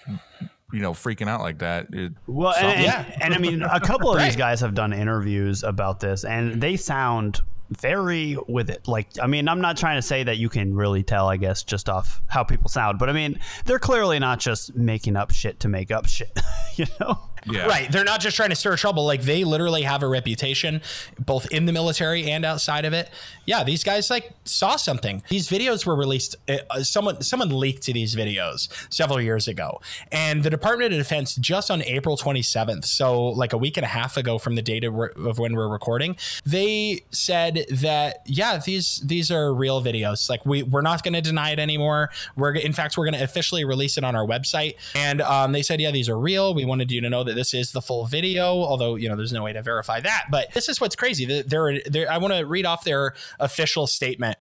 [0.74, 3.06] you know, freaking out like that, it, Well, and, and, Yeah.
[3.22, 6.76] and I mean, a couple of these guys have done interviews about this, and they
[6.78, 8.88] sound very with it.
[8.88, 11.64] Like, I mean, I'm not trying to say that you can really tell, I guess,
[11.64, 15.60] just off how people sound, but I mean, they're clearly not just making up shit
[15.62, 16.38] to make up shit,
[16.76, 17.20] you know?
[17.50, 17.92] Yeah, Right.
[17.92, 19.06] They're not just trying to stir trouble.
[19.06, 20.82] Like they literally have a reputation
[21.20, 23.10] both in the military and outside of it.
[23.46, 25.24] Yeah, these guys like saw something.
[25.30, 29.82] These videos were released uh, someone someone leaked to these videos several years ago.
[30.12, 33.88] And the Department of Defense just on April 27th, so like a week and a
[33.88, 39.02] half ago from the date of, of when we're recording, they said that yeah, these
[39.06, 40.30] these are real videos.
[40.30, 42.10] Like we we're not going to deny it anymore.
[42.36, 44.76] We're in fact we're going to officially release it on our website.
[44.96, 46.54] And um, they said yeah, these are real.
[46.54, 49.32] We wanted you to know that this is the full video, although you know there's
[49.32, 50.26] no way to verify that.
[50.30, 51.26] But this is what's crazy.
[51.26, 54.38] I want to read off their official statement.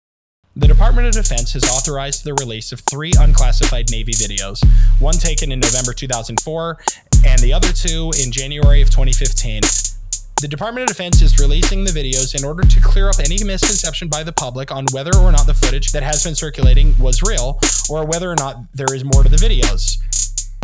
[0.55, 4.63] The Department of Defense has authorized the release of three unclassified Navy videos,
[5.01, 6.79] one taken in November 2004
[7.27, 9.63] and the other two in January of 2015.
[10.43, 14.09] The Department of Defense is releasing the videos in order to clear up any misconception
[14.09, 17.59] by the public on whether or not the footage that has been circulating was real
[17.89, 19.97] or whether or not there is more to the videos.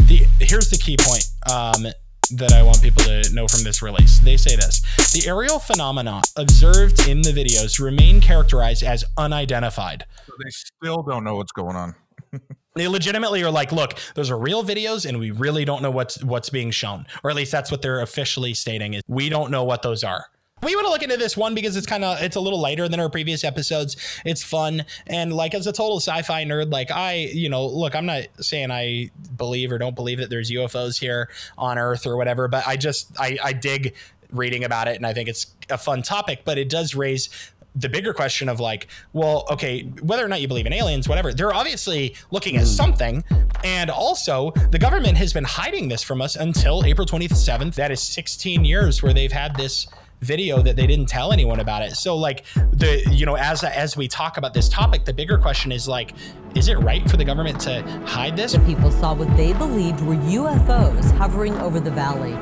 [0.06, 1.86] The here's the key point um,
[2.30, 4.18] that I want people to know from this release.
[4.18, 4.80] They say this:
[5.12, 10.04] the aerial phenomena observed in the videos remain characterized as unidentified.
[10.26, 11.94] So they still don't know what's going on.
[12.74, 16.22] They legitimately are like, look, those are real videos, and we really don't know what's
[16.22, 19.64] what's being shown, or at least that's what they're officially stating is we don't know
[19.64, 20.26] what those are.
[20.62, 22.88] We want to look into this one because it's kind of it's a little lighter
[22.88, 23.96] than our previous episodes.
[24.24, 28.06] It's fun and like as a total sci-fi nerd, like I, you know, look, I'm
[28.06, 32.48] not saying I believe or don't believe that there's UFOs here on Earth or whatever,
[32.48, 33.94] but I just I, I dig
[34.32, 36.42] reading about it and I think it's a fun topic.
[36.44, 37.28] But it does raise
[37.74, 41.32] the bigger question of like, well, okay, whether or not you believe in aliens, whatever,
[41.32, 42.68] they're obviously looking at hmm.
[42.68, 43.24] something.
[43.64, 47.74] And also, the government has been hiding this from us until April 27th.
[47.74, 49.86] That is 16 years where they've had this
[50.20, 51.96] video that they didn't tell anyone about it.
[51.96, 55.72] So like the you know as as we talk about this topic, the bigger question
[55.72, 56.14] is like
[56.54, 58.52] is it right for the government to hide this?
[58.52, 62.32] The people saw what they believed were UFOs hovering over the valley.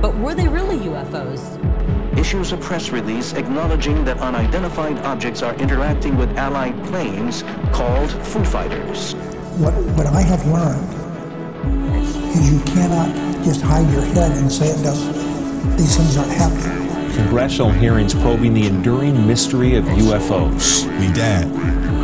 [0.00, 1.58] But were they really UFOs?
[2.18, 8.44] issues a press release acknowledging that unidentified objects are interacting with Allied planes called Foo
[8.44, 9.12] Fighters.
[9.58, 10.94] What, what I have learned
[11.94, 13.14] is you cannot
[13.44, 15.76] just hide your head and say it doesn't.
[15.76, 16.97] These things aren't happening.
[17.14, 20.86] Congressional hearings probing the enduring mystery of UFOs.
[21.00, 21.46] Me, Dad,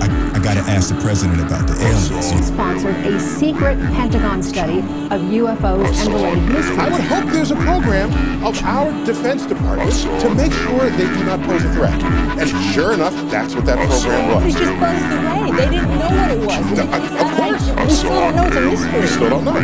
[0.03, 2.47] I, I gotta ask the president about the aliens.
[2.49, 6.79] sponsored a secret Pentagon study of UFOs and related mysteries.
[6.79, 8.11] I would hope there's a program
[8.45, 12.03] of our Defense Department to make sure they do not pose a threat.
[12.39, 14.55] And sure enough, that's what that program It was.
[14.55, 15.51] just buzzed away.
[15.57, 16.57] They didn't know what it was.
[16.57, 17.71] And it just of course.
[17.87, 18.47] We still don't know.
[18.47, 19.01] It's a mystery.
[19.01, 19.61] We still don't know.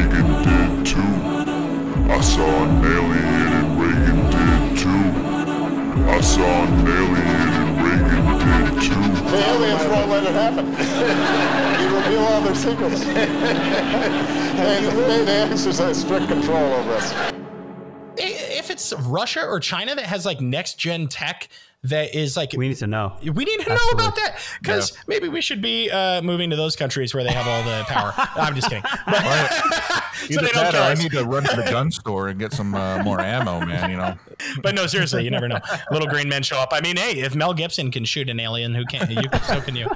[2.11, 3.50] I saw an alien
[6.09, 9.31] I saw an alien and Reagan did too.
[9.31, 10.67] The aliens won't let it happen.
[11.81, 13.01] you reveal all their secrets.
[13.05, 17.13] they, they, they exercise strict control over us.
[18.17, 21.49] If it's Russia or China that has like next gen tech
[21.85, 23.17] that is like We need to know.
[23.23, 26.77] we need to know about that because maybe we should be uh, moving to those
[26.77, 28.13] countries where they have all the power.
[28.37, 28.83] I'm just kidding.
[29.07, 29.51] But-
[30.31, 32.39] so they don't that or kill I need to run to the gun store and
[32.39, 33.91] get some uh, more ammo, man.
[33.91, 34.15] You know,
[34.63, 35.59] But no, seriously, you never know.
[35.91, 36.69] Little green men show up.
[36.73, 39.11] I mean, hey, if Mel Gibson can shoot an alien, who can't?
[39.11, 39.89] You so can you.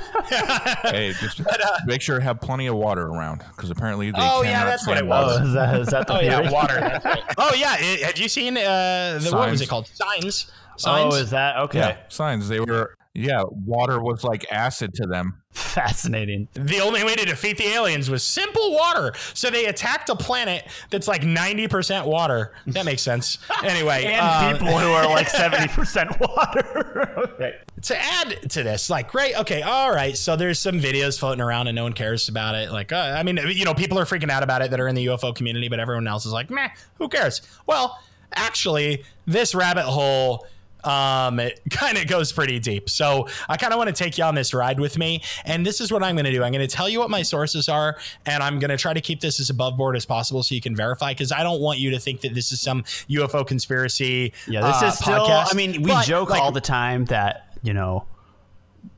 [0.84, 1.42] hey, just
[1.86, 4.86] make sure to have plenty of water around because apparently they Oh, cannot yeah, that's
[4.86, 5.38] what it was.
[5.38, 5.44] water.
[5.44, 6.80] Oh, is that, is that the Oh yeah, water.
[6.80, 7.22] That's right.
[7.36, 9.86] Oh yeah, it- have you seen uh, the what was it called?
[9.88, 10.50] Signs.
[10.76, 11.14] Signs.
[11.14, 11.78] Oh, is that okay?
[11.78, 12.48] Yeah, signs.
[12.48, 15.40] They were Yeah, water was like acid to them.
[15.54, 16.48] Fascinating.
[16.54, 19.12] The only way to defeat the aliens was simple water.
[19.34, 22.54] So they attacked a planet that's like 90% water.
[22.66, 23.38] That makes sense.
[23.64, 27.18] Anyway, and uh, people who are like 70% water.
[27.34, 27.56] okay.
[27.82, 30.16] to add to this, like, great, okay, all right.
[30.16, 32.70] So there's some videos floating around and no one cares about it.
[32.72, 34.96] Like, uh, I mean, you know, people are freaking out about it that are in
[34.96, 37.40] the UFO community, but everyone else is like, meh, who cares?
[37.66, 37.98] Well,
[38.34, 40.46] actually, this rabbit hole
[40.86, 42.90] um, it kind of goes pretty deep.
[42.90, 45.22] So I kind of want to take you on this ride with me.
[45.44, 46.42] And this is what I'm going to do.
[46.42, 49.00] I'm going to tell you what my sources are, and I'm going to try to
[49.00, 51.12] keep this as above board as possible so you can verify.
[51.12, 54.32] Because I don't want you to think that this is some UFO conspiracy.
[54.46, 55.26] Yeah, this uh, is still.
[55.26, 55.48] podcast.
[55.52, 58.04] I mean, we But, joke like, all the time that you know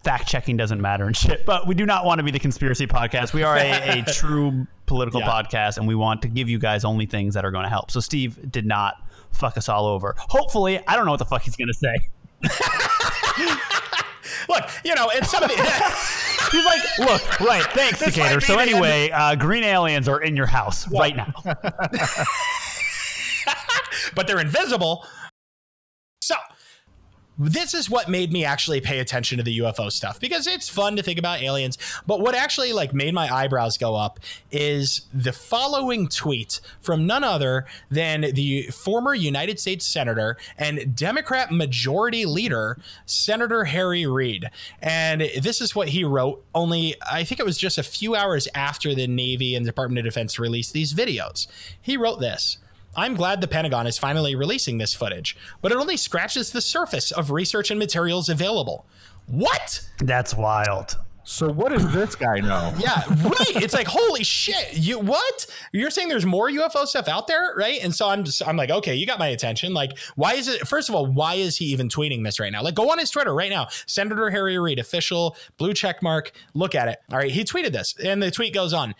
[0.02, 2.86] fact checking doesn't matter and shit, but we do not want to be the conspiracy
[2.86, 3.32] podcast.
[3.32, 5.28] We are a, a true political Yeah.
[5.28, 7.90] podcast, and we want to give you guys only things that are going to help.
[7.90, 9.00] So Steve did not
[9.36, 10.14] fuck us all over.
[10.18, 11.94] Hopefully, I don't know what the fuck he's going to say.
[14.48, 15.56] Look, you know, it's some of the.
[16.52, 18.40] He's like, look, right, thanks, This Decatur.
[18.40, 21.32] So anyway, uh, green aliens are in your house right now.
[24.14, 25.04] but they're invisible.
[26.22, 26.36] So,
[27.38, 30.96] this is what made me actually pay attention to the UFO stuff because it's fun
[30.96, 31.78] to think about aliens.
[32.06, 34.20] But what actually like made my eyebrows go up
[34.50, 41.52] is the following tweet from none other than the former United States Senator and Democrat
[41.52, 44.46] Majority Leader, Senator Harry Reid.
[44.80, 48.48] And this is what he wrote, only I think it was just a few hours
[48.54, 51.46] after the Navy and Department of Defense released these videos.
[51.80, 52.58] He wrote this.
[52.96, 57.12] I'm glad the Pentagon is finally releasing this footage, but it only scratches the surface
[57.12, 58.86] of research and materials available.
[59.26, 59.86] What?
[59.98, 60.96] That's wild.
[61.28, 62.72] So what does this guy know?
[62.78, 63.62] Yeah, right.
[63.62, 64.74] It's like holy shit.
[64.74, 65.46] You what?
[65.72, 67.80] You're saying there's more UFO stuff out there, right?
[67.82, 69.74] And so I'm just I'm like, okay, you got my attention.
[69.74, 70.68] Like, why is it?
[70.68, 72.62] First of all, why is he even tweeting this right now?
[72.62, 73.66] Like, go on his Twitter right now.
[73.86, 76.30] Senator Harry Reid, official blue check mark.
[76.54, 76.98] Look at it.
[77.10, 78.94] All right, he tweeted this, and the tweet goes on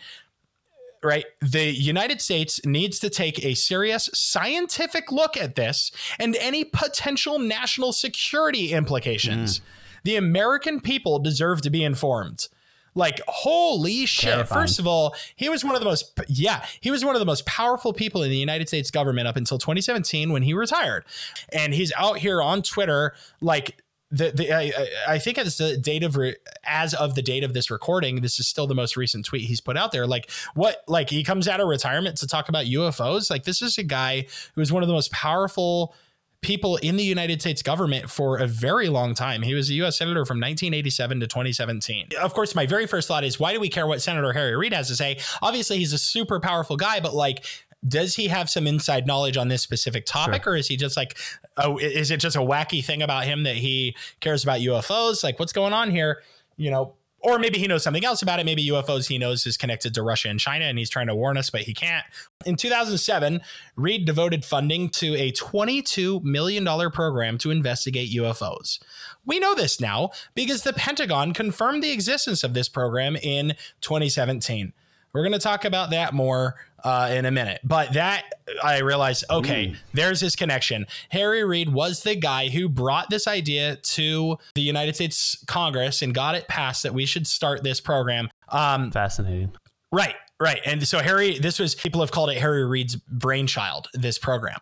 [1.03, 1.25] right?
[1.41, 7.39] The United States needs to take a serious scientific look at this and any potential
[7.39, 9.59] national security implications.
[9.59, 9.63] Mm.
[10.03, 12.47] The American people deserve to be informed.
[12.95, 14.33] Like, holy shit.
[14.33, 14.61] Terrifying.
[14.61, 17.25] First of all, he was one of the most, yeah, he was one of the
[17.25, 21.05] most powerful people in the United States government up until 2017 when he retired.
[21.53, 26.03] And he's out here on Twitter, like, the, the I, I- think as the date
[26.03, 29.25] of re, as of the date of this recording, this is still the most recent
[29.25, 30.07] tweet he's put out there.
[30.07, 30.83] Like what?
[30.87, 33.29] Like he comes out of retirement to talk about UFOs.
[33.29, 35.93] Like this is a guy who is one of the most powerful
[36.41, 39.41] people in the United States government for a very long time.
[39.41, 39.97] He was a U.S.
[39.97, 42.09] senator from 1987 to 2017.
[42.21, 44.71] Of course, my very first thought is, why do we care what Senator Harry Reid
[44.71, 45.17] has to say?
[45.41, 47.43] Obviously, he's a super powerful guy, but like.
[47.87, 51.17] Does he have some inside knowledge on this specific topic, or is he just like,
[51.57, 55.23] oh, is it just a wacky thing about him that he cares about UFOs?
[55.23, 56.21] Like, what's going on here?
[56.57, 58.45] You know, or maybe he knows something else about it.
[58.45, 61.37] Maybe UFOs he knows is connected to Russia and China, and he's trying to warn
[61.37, 62.05] us, but he can't.
[62.45, 63.41] In 2007,
[63.75, 68.79] Reid devoted funding to a $22 million program to investigate UFOs.
[69.25, 74.73] We know this now because the Pentagon confirmed the existence of this program in 2017.
[75.11, 77.61] We're going to talk about that more uh, in a minute.
[77.63, 78.23] But that,
[78.63, 80.85] I realized, okay, there's his connection.
[81.09, 86.13] Harry Reid was the guy who brought this idea to the United States Congress and
[86.13, 88.29] got it passed that we should start this program.
[88.49, 89.51] Um, Fascinating.
[89.91, 90.61] Right, right.
[90.65, 94.59] And so Harry, this was people have called it Harry Reid's brainchild, this program.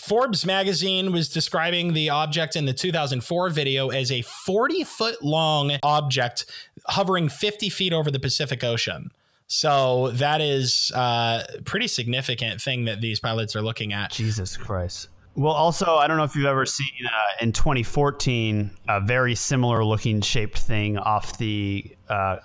[0.00, 5.72] Forbes magazine was describing the object in the 2004 video as a 40 foot long
[5.82, 6.46] object
[6.86, 9.10] hovering 50 feet over the Pacific Ocean.
[9.52, 14.12] So that is a pretty significant thing that these pilots are looking at.
[14.12, 15.08] Jesus Christ.
[15.34, 19.84] Well, also, I don't know if you've ever seen uh, in 2014 a very similar
[19.84, 22.36] looking shaped thing off the uh,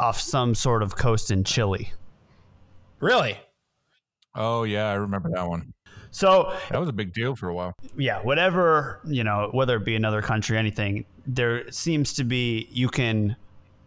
[0.00, 1.92] off some sort of coast in Chile.
[2.98, 3.38] Really?
[4.34, 5.72] Oh yeah, I remember that one.
[6.10, 7.74] So that was a big deal for a while.
[7.96, 12.88] yeah, whatever, you know, whether it be another country, anything, there seems to be, you
[12.88, 13.36] can,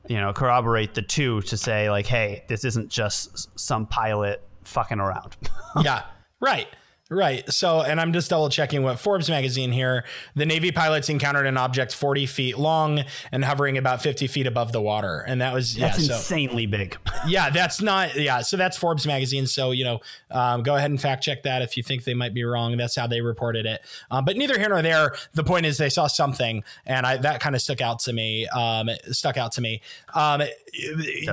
[0.08, 5.00] you know, corroborate the two to say, like, hey, this isn't just some pilot fucking
[5.00, 5.36] around.
[5.84, 6.04] yeah,
[6.40, 6.68] right.
[7.10, 7.48] Right.
[7.52, 10.04] So, and I'm just double checking what Forbes magazine here.
[10.36, 14.72] The Navy pilots encountered an object 40 feet long and hovering about 50 feet above
[14.72, 15.24] the water.
[15.28, 15.88] And that was, yeah.
[15.90, 16.98] That's so- insanely big.
[17.28, 18.42] Yeah, that's not, yeah.
[18.42, 19.48] So that's Forbes magazine.
[19.48, 22.34] So, you know, um, go ahead and fact check that if you think they might
[22.34, 22.78] be wrong.
[22.78, 23.82] That's how they reported it.
[24.12, 25.16] Um, but neither here nor there.
[25.34, 28.48] The point is they saw something and I, that kind of stuck out to me.
[28.48, 29.82] Um, stuck out to me.
[30.14, 30.44] Um,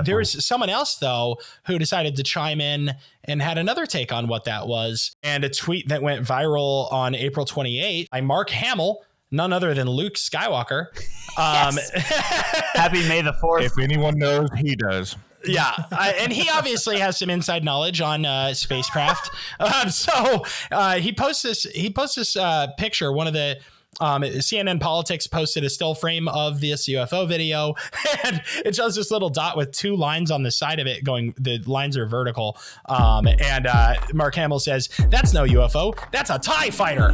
[0.03, 4.27] there was someone else though, who decided to chime in and had another take on
[4.27, 5.15] what that was.
[5.23, 9.89] And a tweet that went viral on April 28th by Mark Hamill, none other than
[9.89, 10.87] Luke Skywalker.
[11.37, 13.63] Um, Happy May the Fourth.
[13.63, 15.15] If anyone knows, he does.
[15.45, 15.85] Yeah,
[16.19, 19.29] and he obviously has some inside knowledge on uh, spacecraft.
[19.59, 21.63] Um, so uh, he posts this.
[21.63, 23.11] He posts this uh, picture.
[23.11, 23.59] One of the
[23.99, 27.75] um, CNN Politics posted a still frame of this UFO video,
[28.23, 31.33] and it shows this little dot with two lines on the side of it going.
[31.37, 32.57] The lines are vertical.
[32.87, 35.97] Um, and uh, Mark Hamill says, "That's no UFO.
[36.11, 37.11] That's a Tie Fighter."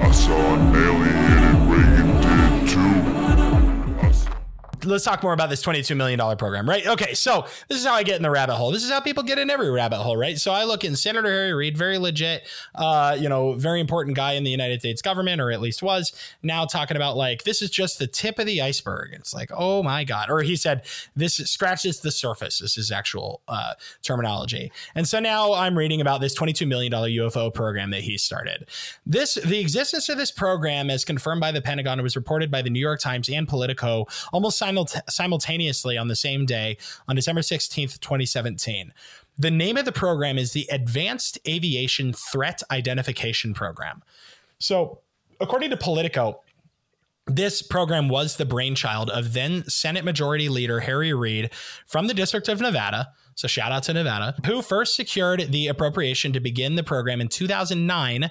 [0.00, 1.39] I saw an alien
[4.84, 6.86] let's talk more about this $22 million program, right?
[6.86, 8.70] Okay, so this is how I get in the rabbit hole.
[8.70, 10.38] This is how people get in every rabbit hole, right?
[10.38, 14.32] So I look in Senator Harry Reid, very legit, uh, you know, very important guy
[14.32, 16.12] in the United States government, or at least was,
[16.42, 19.12] now talking about like, this is just the tip of the iceberg.
[19.12, 20.30] It's like, oh my God.
[20.30, 20.82] Or he said,
[21.14, 22.58] this scratches the surface.
[22.58, 24.72] This is actual uh, terminology.
[24.94, 28.66] And so now I'm reading about this $22 million UFO program that he started.
[29.06, 32.62] This, the existence of this program, as confirmed by the Pentagon, it was reported by
[32.62, 34.58] the New York Times and Politico almost
[35.08, 36.76] simultaneously simultaneously on the same day
[37.08, 38.92] on December 16th, 2017.
[39.38, 44.02] The name of the program is the Advanced Aviation Threat Identification Program.
[44.58, 45.00] So,
[45.40, 46.42] according to Politico,
[47.26, 51.50] this program was the brainchild of then Senate Majority Leader Harry Reid
[51.86, 53.08] from the District of Nevada.
[53.34, 57.28] So, shout out to Nevada, who first secured the appropriation to begin the program in
[57.28, 58.30] 2009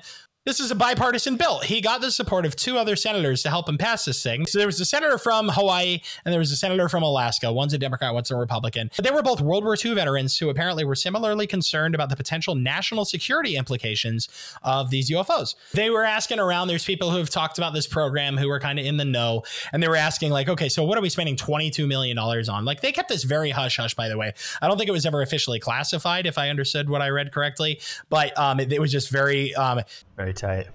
[0.50, 1.60] this is a bipartisan bill.
[1.60, 4.48] He got the support of two other senators to help him pass this thing.
[4.48, 7.54] So there was a senator from Hawaii and there was a senator from Alaska.
[7.54, 8.90] One's a Democrat, one's a Republican.
[8.96, 12.16] But they were both World War II veterans who apparently were similarly concerned about the
[12.16, 14.28] potential national security implications
[14.64, 15.54] of these UFOs.
[15.74, 18.80] They were asking around, there's people who have talked about this program who were kind
[18.80, 21.36] of in the know, and they were asking, like, okay, so what are we spending
[21.36, 22.66] $22 million on?
[22.66, 24.34] Like, they kept this very hush hush, by the way.
[24.64, 27.80] I don't think it was ever officially classified, if I understood what I read correctly,
[28.10, 29.82] but um, it, it was just very, um,
[30.20, 30.68] very tight.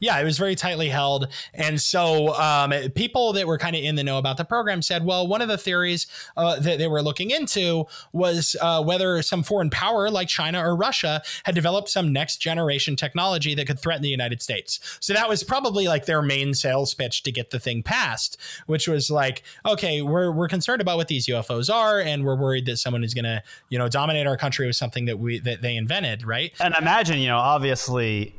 [0.00, 1.28] Yeah, it was very tightly held.
[1.52, 5.04] And so um, people that were kind of in the know about the program said,
[5.04, 6.06] well, one of the theories
[6.36, 10.74] uh, that they were looking into was uh, whether some foreign power like China or
[10.74, 14.98] Russia had developed some next generation technology that could threaten the United States.
[15.00, 18.88] So that was probably like their main sales pitch to get the thing passed, which
[18.88, 22.78] was like, okay, we're, we're concerned about what these UFOs are, and we're worried that
[22.78, 25.76] someone is going to, you know, dominate our country with something that we that they
[25.76, 26.52] invented, right?
[26.60, 28.34] And imagine, you know, obviously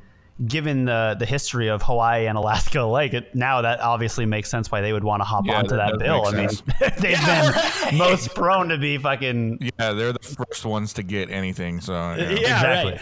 [0.46, 4.72] given the the history of Hawaii and Alaska Lake, it, now that obviously makes sense
[4.72, 6.26] why they would want to hop Yeah, onto that that, does bill.
[6.28, 6.50] I mean,
[7.00, 9.60] they've been most prone to be fucking.
[9.80, 11.80] Yeah, they're the first ones to get anything.
[11.82, 13.02] So yeah, Yeah, right.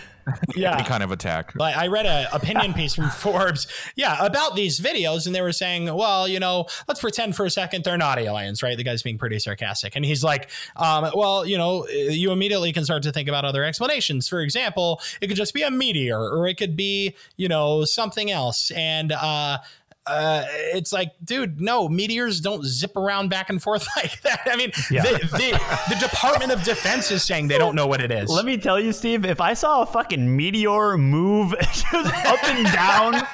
[0.56, 0.76] Yeah.
[0.76, 1.54] any kind of attack.
[1.56, 5.52] But I read an opinion piece from Forbes, yeah, about these videos, and they were
[5.52, 8.78] saying, well, you know, let's pretend for a second they're not aliens, right?
[8.78, 12.86] The guy's being pretty sarcastic, and he's like, um, well, you know, you immediately can
[12.86, 14.28] start to think about other explanations.
[14.28, 18.32] For example, it could just be a meteor, or it could be, you know, something
[18.32, 19.60] else, and uh,
[20.06, 24.42] uh, it's like, dude, no, meteors don't zip around back and forth like that.
[24.46, 25.04] I mean, Yeah.
[25.04, 28.30] the, the, the Department of Defense is saying they don't know what it is.
[28.30, 31.54] Let me tell you, Steve, if I saw a fucking meteor move
[31.94, 33.26] up and down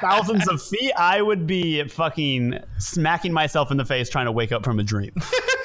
[0.00, 4.52] thousands of feet, I would be fucking smacking myself in the face trying to wake
[4.52, 5.12] up from a dream.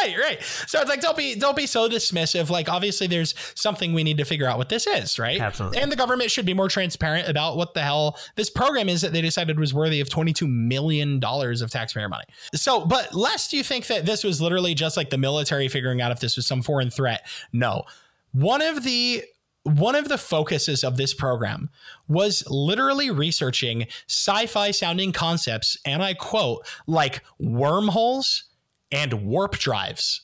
[0.00, 0.42] right, right.
[0.42, 2.50] So it's like don't be don't be so dismissive.
[2.50, 5.40] Like obviously there's something we need to figure out what this is, right?
[5.40, 5.78] Absolutely.
[5.78, 9.12] And the government should be more transparent about what the hell this program is that
[9.12, 12.24] they decided was worthy of 22 million dollars of taxpayer money.
[12.54, 16.12] So, but lest you think that this was literally just like the military figuring out
[16.12, 17.26] if this was some foreign threat.
[17.52, 17.84] No.
[18.32, 19.24] One of the
[19.64, 21.68] one of the focuses of this program
[22.08, 28.44] was literally researching sci-fi sounding concepts and I quote like wormholes
[28.92, 30.22] and warp drives.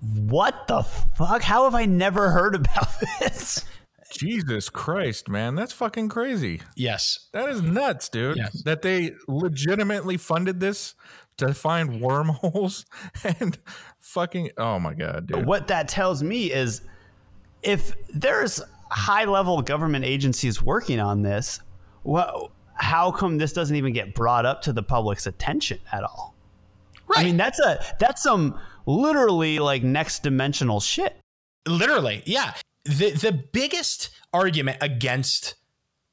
[0.00, 1.42] What the fuck?
[1.42, 2.88] How have I never heard about
[3.20, 3.64] this?
[4.12, 6.60] Jesus Christ, man, that's fucking crazy.
[6.76, 7.28] Yes.
[7.32, 8.36] That is nuts, dude.
[8.36, 8.62] Yes.
[8.64, 10.94] That they legitimately funded this
[11.38, 12.84] to find wormholes
[13.24, 13.58] and
[14.00, 15.46] fucking oh my god, dude.
[15.46, 16.82] What that tells me is
[17.62, 21.60] if there's high level government agencies working on this,
[22.04, 26.34] well, how come this doesn't even get brought up to the public's attention at all?
[27.14, 31.18] I mean, that's a that's some literally like next dimensional shit.
[31.66, 32.54] Literally, yeah.
[32.84, 35.54] The the biggest argument against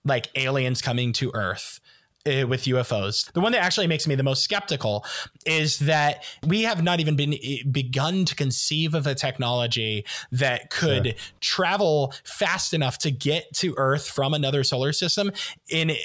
[0.06, 1.80] like aliens coming to Earth
[2.26, 5.06] uh, with UFOs, the one that actually makes me the most skeptical
[5.46, 10.70] is that we have not even been eh, begun to conceive of a technology that
[10.70, 15.32] could travel fast enough to get to Earth from another solar system
[15.70, 15.96] in eh,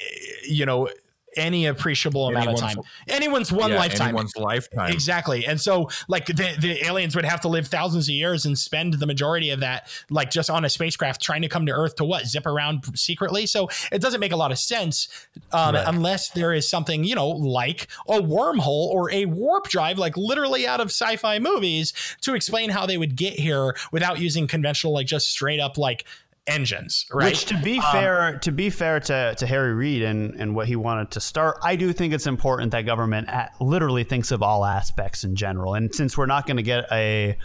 [0.47, 0.89] you know
[1.35, 2.77] any appreciable amount of time.
[3.07, 4.07] Anyone's one Yeah, lifetime.
[4.09, 4.91] anyone's lifetime.
[4.91, 5.45] Exactly.
[5.45, 8.95] And so like the, the aliens would have to live thousands of years and spend
[8.95, 12.05] the majority of that like just on a spacecraft trying to come to Earth to
[12.05, 12.25] what?
[12.25, 13.45] Zip around secretly.
[13.45, 15.07] So it doesn't make a lot of sense
[15.51, 15.83] um, Right.
[15.87, 20.65] unless there is something, you know, like a wormhole or a warp drive, like literally
[20.67, 25.07] out of sci-fi movies to explain how they would get here without using conventional, like
[25.07, 26.05] just straight up like
[26.47, 27.31] engines, right?
[27.31, 30.67] Which, to be Um, fair, to be fair to, to Harry Reid and, and what
[30.67, 34.43] he wanted to start, I do think it's important that government a- literally thinks of
[34.43, 35.73] all aspects in general.
[35.73, 37.37] And since we're not going to get a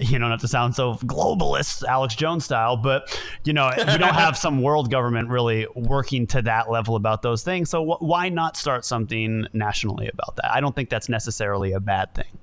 [0.00, 4.14] you know, not to sound so globalist, Alex Jones style, but you know, we don't
[4.14, 7.68] have some world government really working to that level about those things.
[7.68, 10.52] So wh- why not start something nationally about that?
[10.54, 12.38] I don't think that's necessarily a bad thing.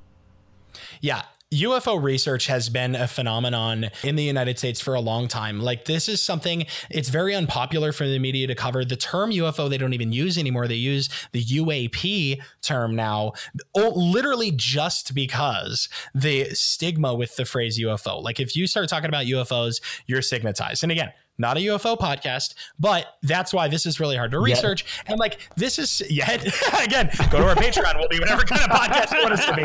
[0.99, 1.21] Yeah.
[1.61, 5.59] UFO research has been a phenomenon in the United States for a long time.
[5.59, 8.83] Like, this is something, it's very unpopular for the media to cover.
[8.83, 10.67] The term UFO, they don't even use anymore.
[10.67, 13.33] They use the UAP term now,
[13.73, 18.21] literally just because the stigma with the phrase UFO.
[18.21, 20.83] Like, if you start talking about UFOs, you're stigmatized.
[20.83, 24.43] And again, not a UFO podcast, but that's why this is really hard to Yet.
[24.43, 24.85] research.
[25.05, 26.45] And like, this is yet
[26.83, 27.97] again, go to our Patreon.
[27.97, 29.63] We'll be whatever kind of podcast you want us to be.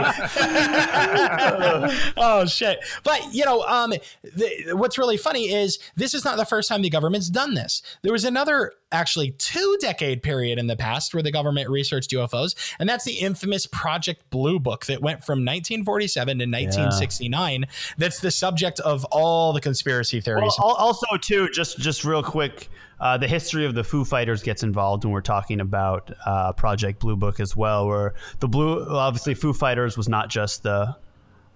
[2.17, 2.81] oh shit!
[3.05, 3.91] But you know, um,
[4.23, 7.83] the, what's really funny is this is not the first time the government's done this.
[8.03, 12.55] There was another, actually, two decade period in the past where the government researched UFOs,
[12.79, 17.67] and that's the infamous Project Blue Book that went from 1947 to 1969.
[17.99, 20.55] That's the subject of all the conspiracy theories.
[20.59, 24.43] Well, also, too, just just just real quick, uh, the history of the Foo Fighters
[24.43, 28.87] gets involved when we're talking about uh, Project Blue Book as well, where the blue,
[28.89, 30.97] obviously, Foo Fighters was not just the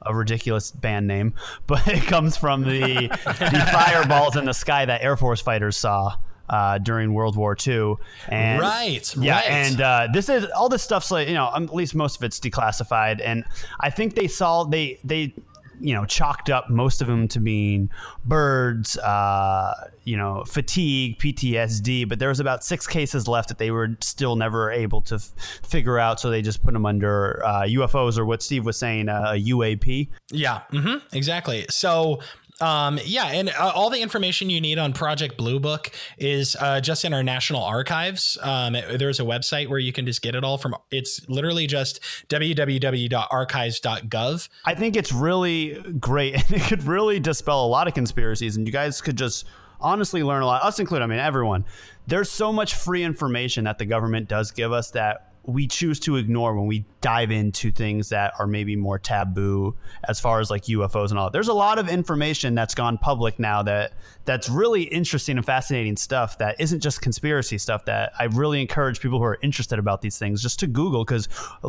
[0.02, 1.32] a ridiculous band name,
[1.66, 6.14] but it comes from the the fireballs in the sky that Air Force fighters saw.
[6.46, 7.94] Uh, during World War II,
[8.28, 9.46] and Right, yeah, right.
[9.46, 12.38] and uh, this is all this stuff's like you know at least most of it's
[12.38, 13.44] declassified, and
[13.80, 15.32] I think they saw they they
[15.81, 17.91] you know chalked up most of them to being
[18.25, 22.09] birds, uh, you know, fatigue, PTSD.
[22.09, 25.33] But there was about six cases left that they were still never able to f-
[25.66, 29.09] figure out, so they just put them under uh, UFOs or what Steve was saying,
[29.09, 30.09] uh, a UAP.
[30.31, 31.66] Yeah, mm-hmm, exactly.
[31.70, 32.20] So,
[32.61, 36.80] um, yeah, and uh, all the information you need on Project Blue Book is uh,
[36.80, 38.38] just in our national archives.
[38.40, 40.76] Um, there's a website where you can just get it all from.
[40.92, 44.48] It's literally just www.archives.gov.
[44.64, 48.64] I think it's really great, and it could really dispel a lot of conspiracies, and
[48.66, 49.46] you guys could just
[49.80, 50.62] honestly learn a lot.
[50.62, 51.64] Us included, I mean, everyone.
[52.07, 56.16] There's so much free information that the government does give us that we choose to
[56.16, 59.74] ignore when we dive into things that are maybe more taboo
[60.09, 61.28] as far as like UFOs and all.
[61.30, 63.92] There's a lot of information that's gone public now that
[64.24, 69.01] that's really interesting and fascinating stuff that isn't just conspiracy stuff that I really encourage
[69.01, 71.28] people who are interested about these things just to Google because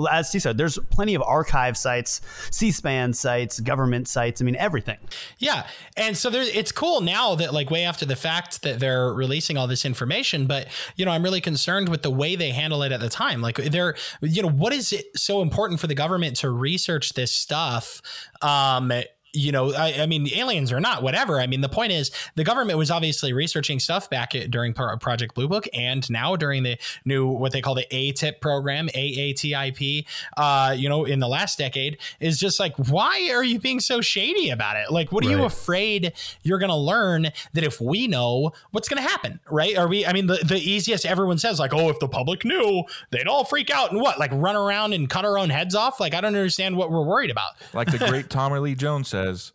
[0.09, 2.21] as Steve said, there's plenty of archive sites,
[2.51, 4.97] C-SPAN sites, government sites, I mean everything.
[5.37, 5.67] Yeah,
[5.97, 9.57] and so there's it's cool now that like way after the fact that they're releasing
[9.57, 12.93] all this information, but you know I'm really concerned with the way they handle it
[12.93, 13.41] at the time.
[13.41, 17.31] Like they're you know what is it so important for the government to research this
[17.31, 18.01] stuff?
[18.41, 18.91] Um,
[19.35, 21.39] you know, I, I mean, aliens or not, whatever.
[21.39, 24.97] I mean, the point is, the government was obviously researching stuff back at, during Pro-
[24.97, 30.05] Project Blue Book, and now during the new what they call the ATIP program, AATIP.
[30.37, 34.01] Uh, you know, in the last decade, is just like, why are you being so
[34.01, 34.91] shady about it?
[34.91, 36.13] Like, what are you afraid
[36.43, 37.23] you're going to learn
[37.53, 39.77] that if we know what's going to happen, right?
[39.77, 40.05] Are we?
[40.05, 43.43] I mean, the the easiest everyone says like, oh, if the public knew, they'd all
[43.43, 45.99] freak out and what, like, run around and cut our own heads off.
[45.99, 47.51] Like, I don't understand what we're worried about.
[47.73, 49.53] Like the great Tommy Lee Jones says,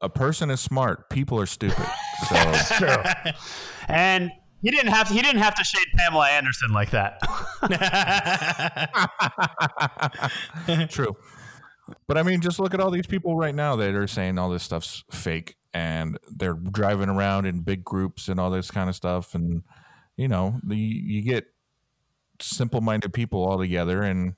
[0.00, 1.86] a person is smart, people are stupid.
[2.28, 3.02] So True.
[3.88, 4.30] and
[4.62, 7.20] he didn't have to, he didn't have to shade Pamela Anderson like that.
[10.90, 11.16] True.
[12.06, 14.48] But I mean, just look at all these people right now that are saying all
[14.48, 18.94] this stuff's fake and they're driving around in big groups and all this kind of
[18.94, 19.34] stuff.
[19.34, 19.64] And,
[20.16, 21.46] you know, the, you get
[22.40, 24.34] simple minded people all together and.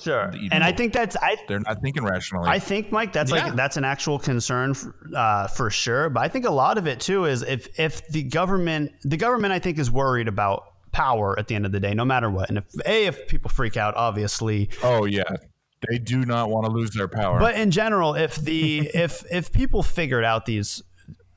[0.00, 0.30] Sure.
[0.52, 2.48] And I think that's I they're not thinking rationally.
[2.48, 3.46] I think, Mike, that's Yeah.
[3.46, 6.08] like that's an actual concern f- uh, for sure.
[6.10, 9.52] But I think a lot of it too is if if the government, the government,
[9.52, 12.48] I think is worried about power at the end of the day, no matter what.
[12.48, 14.70] And if a if people freak out, obviously.
[14.82, 15.24] Oh yeah,
[15.88, 17.38] they do not want to lose their power.
[17.40, 20.82] But in general, if the if if people figured out these,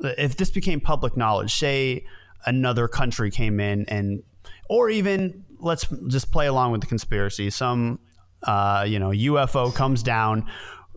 [0.01, 2.05] if this became public knowledge, say
[2.45, 4.24] another country came in and,
[4.68, 7.99] or even let's just play along with the conspiracy, some,
[8.44, 10.48] uh, you know, UFO comes down.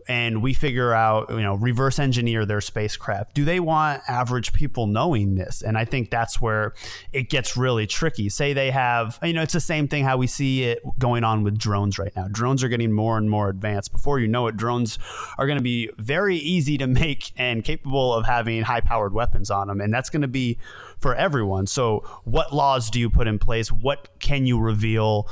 [0.07, 3.33] and we figure out, you know, reverse engineer their spacecraft.
[3.33, 5.63] Do they want average people knowing this?
[5.63, 6.73] And I think that's where
[7.11, 8.29] it gets really tricky.
[8.29, 11.43] Say they have, you know, it's the same thing how we see it going on
[11.43, 12.27] with drones right now.
[12.27, 13.91] Drones are getting more and more advanced.
[13.91, 14.99] Before you know it, drones
[15.39, 19.49] are going to be very easy to make and capable of having high powered weapons
[19.49, 19.81] on them.
[19.81, 20.59] And that's going to be
[20.99, 21.67] for everyone.
[21.67, 23.71] So, what laws do you put in place?
[23.71, 25.27] What can you reveal?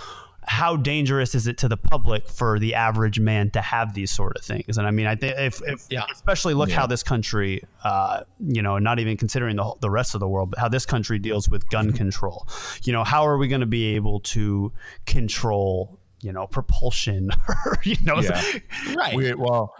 [0.48, 4.36] How dangerous is it to the public for the average man to have these sort
[4.38, 4.78] of things?
[4.78, 6.04] And I mean, I think if, if yeah.
[6.12, 6.80] especially look Yeah.
[6.80, 10.52] how this country, uh, you know, not even considering the the rest of the world,
[10.52, 12.48] but how this country deals with gun control.
[12.84, 14.72] You know, how are we going to be able to
[15.06, 17.30] control, you know, propulsion?
[17.66, 18.22] or, you know,
[18.96, 19.16] Right.
[19.16, 19.74] We, well,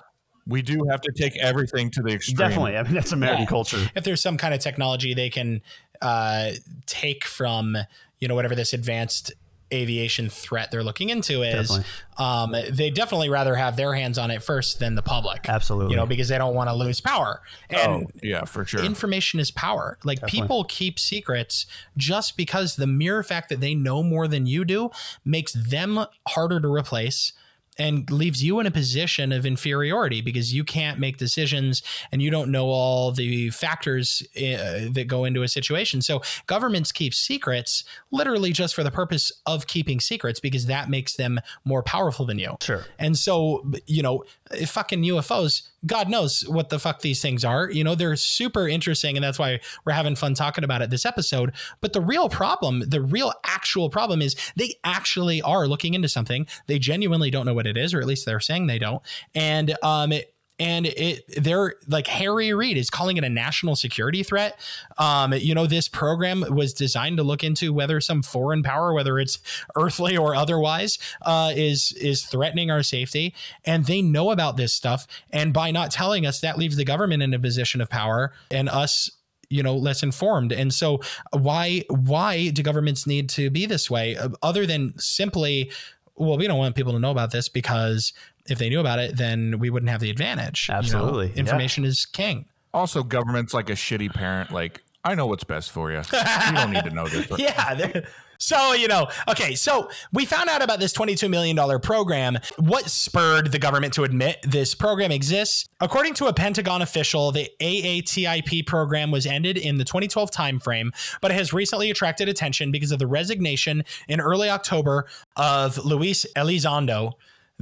[0.46, 2.38] we do have to take everything to the extreme.
[2.38, 2.78] Definitely.
[2.78, 3.48] I mean, that's American Yeah.
[3.48, 3.90] culture.
[3.96, 5.62] If there's some kind of technology they can
[6.02, 6.52] uh,
[6.86, 7.78] take from,
[8.20, 9.32] you know, whatever this advanced
[9.72, 11.86] aviation threat they're looking into is, Definitely.
[12.18, 15.48] um, they definitely rather have their hands on it first than the public.
[15.48, 15.92] Absolutely.
[15.92, 17.42] You know, because they don't want to lose power.
[17.70, 18.84] And oh, yeah, for sure.
[18.84, 19.98] information is power.
[20.04, 20.42] Like Definitely.
[20.42, 21.66] people keep secrets
[21.98, 24.92] just because the mere fact that they know more than you do
[25.26, 27.34] makes them harder to replace
[27.78, 32.30] and leaves you in a position of inferiority because you can't make decisions and you
[32.30, 36.02] don't know all the factors uh, that go into a situation.
[36.02, 41.16] So governments keep secrets literally just for the purpose of keeping secrets because that makes
[41.16, 42.58] them more powerful than you.
[42.62, 42.86] Sure.
[43.00, 44.24] And so, you know,
[44.66, 47.70] fucking UFOs, God knows what the fuck these things are.
[47.70, 49.18] You know, they're super interesting.
[49.18, 51.54] And that's why we're having fun talking about it this episode.
[51.82, 56.48] But the real problem, the real actual problem is they actually are looking into something.
[56.68, 59.02] They genuinely don't know what it is, or at least they're saying they don't.
[59.36, 64.24] And, um, it, and it they're like Harry Reid is calling it a national security
[64.24, 64.60] threat.
[64.98, 69.18] Um, you know, this program was designed to look into whether some foreign power, whether
[69.20, 69.40] it's
[69.76, 73.34] earthly or otherwise, uh, is is threatening our safety,
[73.66, 75.08] and they know about this stuff.
[75.32, 78.70] And by not telling us, that leaves the government in a position of power and
[78.70, 79.10] us
[79.50, 81.00] you know less informed and so
[81.32, 85.70] why why do governments need to be this way uh, other than simply
[86.16, 88.14] well we don't want people to know about this because
[88.48, 91.40] if they knew about it then we wouldn't have the advantage You know, Absolutely, yeah.
[91.40, 94.52] information is king Also, government's like a shitty parent.
[94.52, 96.02] Like, I know what's best for you.
[96.12, 97.28] You don't need to know this.
[97.38, 98.02] yeah.
[98.44, 102.40] So, you know, okay, so we found out about this $22 million program.
[102.58, 105.70] What spurred the government to admit this program exists?
[105.80, 110.90] According to a Pentagon official, the AATIP program was ended in the 2012 timeframe,
[111.22, 115.06] but it has recently attracted attention because of the resignation in early October
[115.38, 117.14] of Luis Elizondo.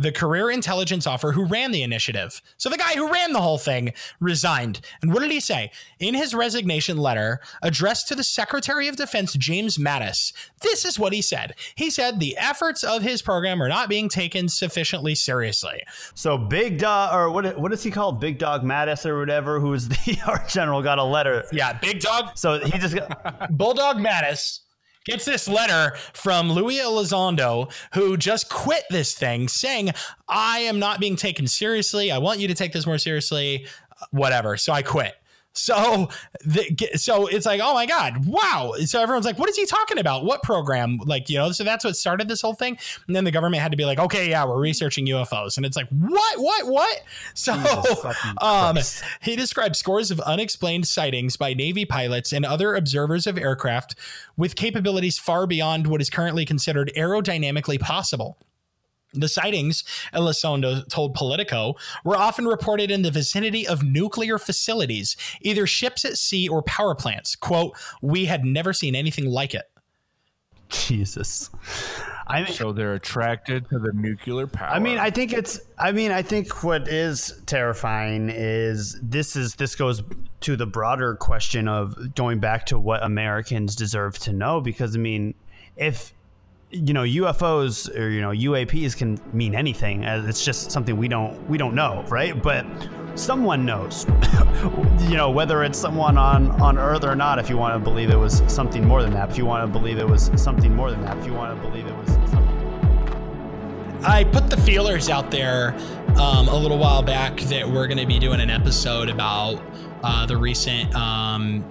[0.02, 2.42] The career intelligence officer who ran the initiative.
[2.58, 4.82] So the guy who ran the whole thing resigned.
[5.04, 5.72] And what did he say?
[6.00, 11.14] In his resignation letter addressed to the Secretary of Defense, James Mattis, this is what
[11.14, 11.54] he said.
[11.76, 15.84] He said the efforts of his program are not being taken sufficiently seriously.
[16.16, 17.60] So Big Dog, or what?
[17.60, 18.20] What is he called?
[18.20, 21.46] Big Dog Mattis or whatever, who was the art general, got a letter.
[21.52, 22.40] Yeah, Big Dog.
[22.40, 24.62] So he just got Bulldog Mattis
[25.06, 29.92] gets this letter from Louis Elizondo, who just quit this thing, saying,
[30.28, 32.12] I am not being taken seriously.
[32.12, 33.66] I want you to take this more seriously.
[34.10, 34.58] Whatever.
[34.58, 35.16] So I quit.
[35.54, 36.10] So,
[36.46, 38.74] the, so it's like, oh my God, wow.
[38.86, 40.24] So everyone's like, what is he talking about?
[40.24, 40.98] What program?
[41.06, 42.78] Like, you know, so that's what started this whole thing.
[43.08, 45.58] And then the government had to be like, okay, yeah, we're researching UFOs.
[45.58, 47.02] And it's like, what, what, what?
[47.34, 47.54] So,
[48.42, 48.78] um,
[49.22, 53.96] he described scores of unexplained sightings by Navy pilots and other observers of aircraft
[54.38, 58.38] with capabilities far beyond what is currently considered aerodynamically possible.
[59.14, 59.84] The sightings,
[60.14, 66.18] Elizondo told Politico, were often reported in the vicinity of nuclear facilities, either ships at
[66.18, 67.36] sea or power plants.
[67.36, 69.66] Quote, we had never seen anything like it.
[70.70, 71.50] Jesus.
[72.28, 74.70] I mean, so they're attracted to the nuclear power.
[74.70, 75.60] I mean, I think it's.
[75.78, 80.02] I mean, I think what is terrifying is this is this goes
[80.42, 84.62] to the broader question of going back to what Americans deserve to know.
[84.62, 85.34] Because I mean,
[85.76, 86.14] if
[86.72, 91.08] you know UFOs or you know UAPs can mean anything, uh, it's just something we
[91.08, 92.42] don't we don't know, right?
[92.42, 92.66] But
[93.16, 94.06] someone knows,
[95.10, 97.40] you know, whether it's someone on on Earth or not.
[97.40, 99.80] If you want to believe it was something more than that, if you want to
[99.80, 102.42] believe it was something more than that, if you want to believe it was something
[104.04, 105.76] I put the feelers out there
[106.18, 109.62] um, a little while back that we're going to be doing an episode about
[110.04, 111.64] uh, the recent um,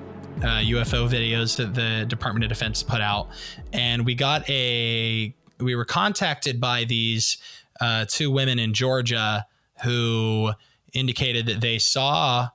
[0.43, 3.29] uh, UFO videos that the Department of Defense put out,
[3.73, 7.39] and we got a we were contacted by these
[7.81, 9.47] uh, two women in Georgia
[9.85, 10.53] who
[10.93, 12.49] indicated that they saw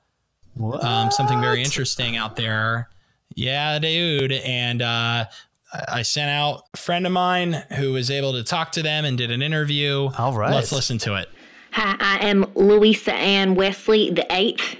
[0.81, 2.89] um, something very interesting out there.
[3.35, 5.25] Yeah, dude, and uh,
[5.87, 9.17] I sent out a friend of mine who was able to talk to them and
[9.17, 10.09] did an interview.
[10.17, 10.53] All right.
[10.53, 11.29] Let's listen to it.
[11.71, 14.77] Hi, I am Louisa Ann Wesley, the eighth.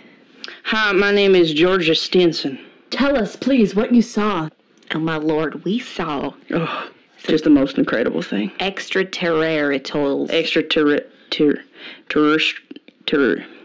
[0.64, 2.65] Hi, my name is Georgia Stinson.
[2.90, 4.50] Tell us, please, what you saw.
[4.94, 6.90] Oh my lord, we saw Oh,
[7.24, 8.52] just the most incredible thing.
[8.60, 10.30] extraterritorials.
[10.30, 11.64] Extraterri- ter-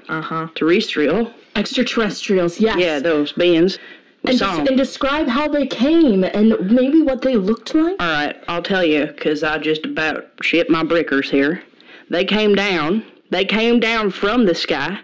[0.08, 0.48] Uh-huh.
[0.54, 1.32] terrestrial.
[1.56, 2.78] Extraterrestrials, yes.
[2.78, 3.78] Yeah, those beings.
[4.24, 7.96] We And, saw des- and describe how they came and maybe what they looked like.
[8.00, 11.62] All right, I'll tell you because I just about shit my brickers here.
[12.10, 13.02] They came down.
[13.30, 14.98] They came down from the sky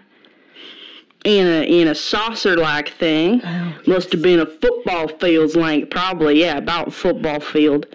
[1.23, 3.41] in a in a saucer like thing.
[3.85, 6.41] Must have been a football field's length, probably.
[6.41, 7.87] Yeah, about football field,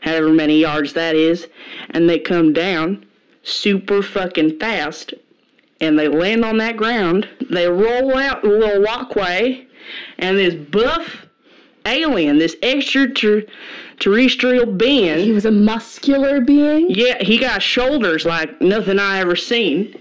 [0.00, 1.48] however many yards that is.
[1.90, 3.04] And they come down
[3.42, 5.14] super fucking fast,
[5.80, 7.28] and they land on that ground.
[7.50, 9.66] They roll out a little walkway,
[10.18, 11.26] and this buff
[11.86, 15.18] alien, this extraterrestrial being.
[15.18, 16.90] He was a muscular being?
[16.90, 19.99] Yeah, he got shoulders like nothing I ever seen.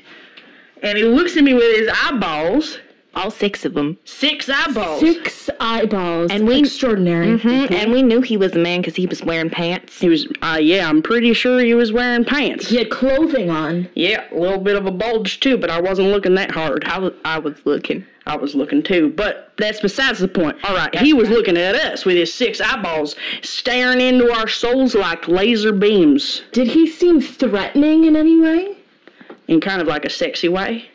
[0.81, 2.79] And he looks at me with his eyeballs.
[3.15, 3.97] All six of them.
[4.05, 4.99] Six eyeballs.
[4.99, 6.29] Six eyeballs.
[6.31, 7.39] And we extraordinary.
[7.39, 9.99] Mhm, And we knew he was a man because he was wearing pants.
[9.99, 12.69] He was, uh, yeah, I'm pretty sure he was wearing pants.
[12.69, 13.87] He had clothing on.
[13.95, 16.83] Yeah, a little bit of a bulge too, but I wasn't looking that hard.
[16.85, 18.05] I was, I was looking.
[18.27, 20.57] I was looking too, but that's besides the point.
[20.63, 24.93] All right, he was looking at us with his six eyeballs, staring into our souls
[24.93, 26.43] like laser beams.
[26.51, 28.75] Did he seem threatening in any way?
[29.49, 30.85] In kind of like a sexy way.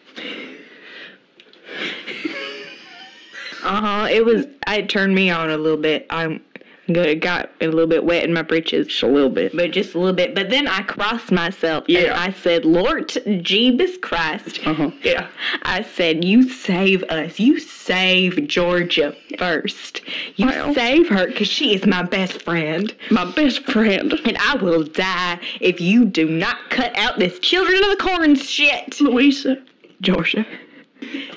[3.65, 4.09] Uh huh.
[4.09, 4.47] It was.
[4.69, 6.07] It turned me on a little bit.
[6.09, 6.41] I'm.
[6.87, 8.89] It got a little bit wet in my britches.
[8.89, 9.57] Just a little bit.
[9.57, 10.35] But just a little bit.
[10.35, 11.85] But then I crossed myself.
[11.89, 12.01] Yeah.
[12.01, 13.09] And I said, Lord
[13.43, 14.61] Jesus Christ.
[14.67, 14.91] Uh-huh.
[15.03, 15.29] Yeah.
[15.63, 17.41] I said, You save us.
[17.41, 20.03] You save Georgia first.
[20.37, 22.95] You save her because she is my best friend.
[23.11, 24.13] My best friend.
[24.25, 28.35] And I will die if you do not cut out this children of the corn
[28.35, 29.01] shit.
[29.01, 29.63] Louisa.
[30.01, 30.47] Georgia.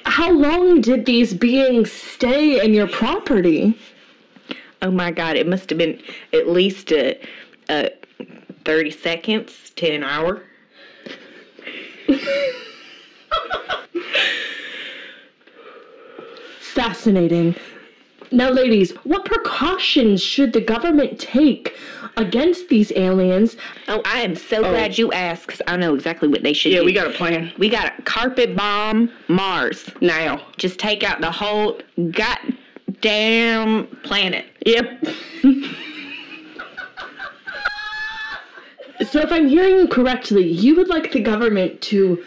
[0.05, 3.77] How long did these beings stay in your property?
[4.87, 5.35] Oh my God!
[5.35, 7.13] It must have been at least uh,
[7.67, 7.89] uh,
[8.63, 10.43] thirty seconds to an hour.
[16.59, 17.55] Fascinating.
[18.31, 21.77] Now, ladies, what precautions should the government take
[22.17, 23.55] against these aliens?
[23.87, 26.79] Oh, I am so glad you asked because I know exactly what they should Yeah,
[26.79, 26.85] do.
[26.85, 27.53] we got a plan.
[27.57, 29.89] We got a carpet bomb Mars.
[30.01, 30.45] Now.
[30.57, 31.79] Just take out the whole
[33.01, 34.45] goddamn planet.
[34.65, 35.03] Yep.
[39.11, 42.25] So, if I'm hearing you correctly, you would like the government to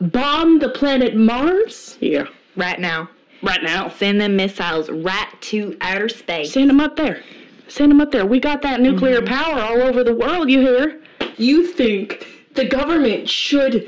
[0.00, 1.98] bomb the planet Mars?
[2.00, 2.24] Yeah.
[2.56, 3.10] Right now.
[3.42, 3.90] Right now.
[3.90, 6.54] Send them missiles right to outer space.
[6.54, 7.22] Send them up there.
[7.68, 8.24] Send them up there.
[8.24, 9.34] We got that nuclear Mm-hmm.
[9.34, 10.98] power all over the world, you hear?
[11.36, 13.86] You think the government should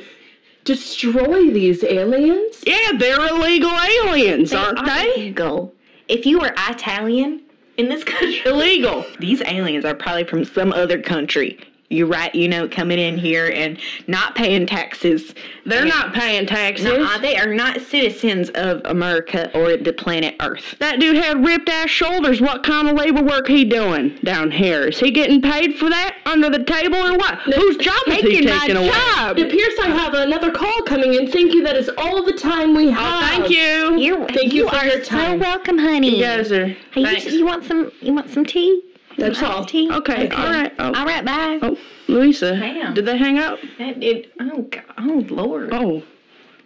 [0.64, 2.62] destroy these aliens?
[2.66, 5.14] Yeah, they're illegal aliens, aren't they?
[5.14, 5.74] Illegal.
[6.08, 7.42] If you are Italian
[7.76, 9.04] in this country, illegal.
[9.18, 11.58] These aliens are probably from some other country.
[11.90, 15.34] You're right, you know, coming in here and not paying taxes.
[15.64, 16.84] They're And- not paying taxes.
[16.84, 20.74] Nuh-uh, they are not citizens of America or the planet Earth.
[20.80, 22.42] That dude had ripped ass shoulders.
[22.42, 24.88] What kind of labor work he doing down here?
[24.88, 27.38] Is he getting paid for that under the table or what?
[27.38, 28.90] Whose job is he taking my away?
[28.90, 29.38] job.
[29.38, 31.30] It appears I have another call coming in.
[31.30, 31.62] Thank you.
[31.62, 33.22] That is all the time we oh, have.
[33.22, 33.98] Oh, thank you.
[33.98, 35.40] You're, Thank you, for are your so time.
[35.40, 36.16] welcome, honey.
[36.18, 36.66] You guys are.
[36.92, 37.90] Hey, you, you want some?
[38.02, 38.82] You want some tea?
[39.18, 39.60] That's all.
[39.62, 39.90] iced tea?
[39.90, 40.72] Okay, all right.
[40.78, 40.92] Oh.
[40.94, 41.24] All right.
[41.24, 41.58] Bye.
[41.62, 42.54] Oh, Louisa.
[42.54, 42.94] Ma'am.
[42.94, 43.58] Did they hang up?
[43.78, 44.30] That did.
[44.40, 44.84] Oh God.
[44.98, 45.70] Oh Lord.
[45.72, 46.02] Oh,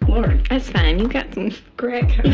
[0.06, 0.46] Lord.
[0.50, 0.98] That's fine.
[0.98, 2.10] You got some crack.
[2.24, 2.28] I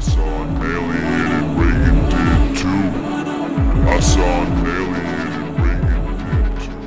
[0.00, 2.68] saw an alien and Reagan did too.
[3.88, 6.78] I saw an alien and Reagan did too.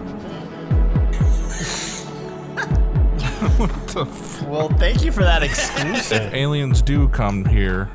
[3.58, 6.34] what the f- Well, thank you for that If exclusive.
[6.34, 7.90] aliens do come here,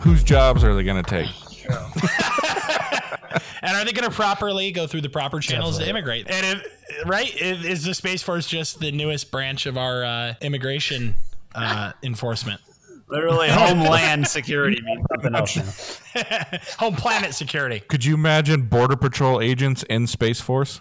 [0.00, 1.28] whose jobs are they going to take?
[3.66, 6.30] And are they going to properly go through the proper channels to immigrate?
[6.30, 10.34] And if, right, is, is the Space Force just the newest branch of our uh,
[10.40, 11.16] immigration
[11.52, 12.60] uh, enforcement?
[13.08, 16.58] Literally, Homeland Security means something else now.
[16.78, 17.80] Home planet security.
[17.80, 20.80] Could you imagine Border Patrol agents in Space Force?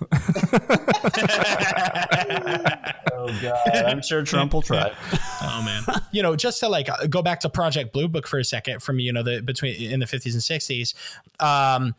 [3.30, 4.91] Oh God, I'm sure Trump will try.
[5.41, 5.84] Oh man.
[6.11, 8.99] you know, just to like go back to Project Blue Book for a second from
[8.99, 10.93] you know the between in the 50s and 60s.
[11.39, 11.93] Um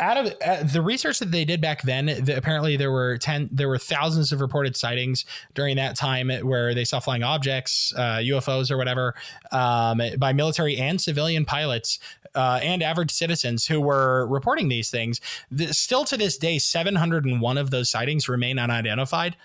[0.00, 3.48] out of uh, the research that they did back then, the, apparently there were ten,
[3.52, 8.16] there were thousands of reported sightings during that time where they saw flying objects, uh,
[8.16, 9.14] UFOs or whatever,
[9.52, 12.00] um, by military and civilian pilots
[12.34, 15.20] uh, and average citizens who were reporting these things.
[15.50, 19.36] The, still to this day, 701 of those sightings remain unidentified.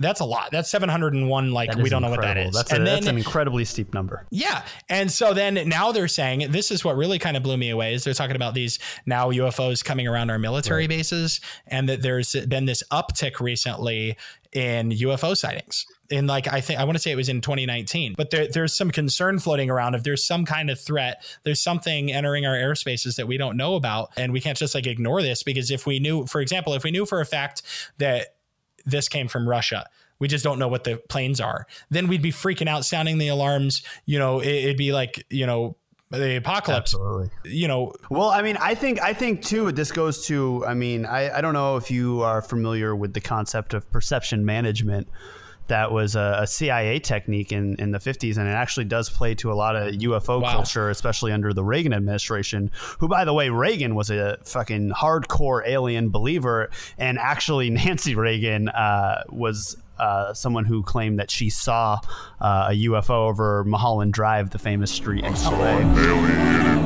[0.00, 0.50] That's a lot.
[0.50, 1.52] That's 701.
[1.52, 2.50] Like, we don't know what that incredible.
[2.50, 2.56] is.
[2.56, 4.26] That's, a, and that's an incredibly steep number.
[4.30, 4.64] yeah.
[4.88, 7.94] And so then now they're saying this is what really kind of blew me away
[7.94, 12.34] is they're talking about these now UFOs coming around our military bases and that there's
[12.46, 14.16] been this uptick recently
[14.52, 15.86] in UFO sightings.
[16.08, 18.76] In like I think I want to say it was in 2019, but there, there's
[18.76, 23.14] some concern floating around if there's some kind of threat, there's something entering our airspaces
[23.14, 26.00] that we don't know about, and we can't just like ignore this because if we
[26.00, 27.62] knew, for example, if we knew for a fact
[27.98, 28.34] that
[28.84, 29.86] this came from Russia.
[30.18, 31.66] We just don't know what the planes are.
[31.88, 33.82] Then we'd be freaking out, sounding the alarms.
[34.04, 35.76] You know, it, would be like you know
[36.10, 36.94] the apocalypse.
[36.94, 37.30] Absolutely.
[37.44, 39.72] You know, Well, I mean, I think I think too.
[39.72, 40.64] This goes to.
[40.66, 44.44] I mean, I, I don't know if you are familiar with the concept of perception
[44.44, 45.08] management.
[45.70, 49.34] That was a, a CIA technique in, in the 50s, and it actually does play
[49.36, 52.70] to a lot of UFO culture, especially under the Reagan administration.
[52.98, 58.68] Who, by the way, Reagan was a fucking hardcore alien believer, and actually, Nancy Reagan
[58.68, 62.00] uh, was uh, someone who claimed that she saw
[62.40, 66.80] uh, a UFO over Mulholland Drive, the famous street in LA.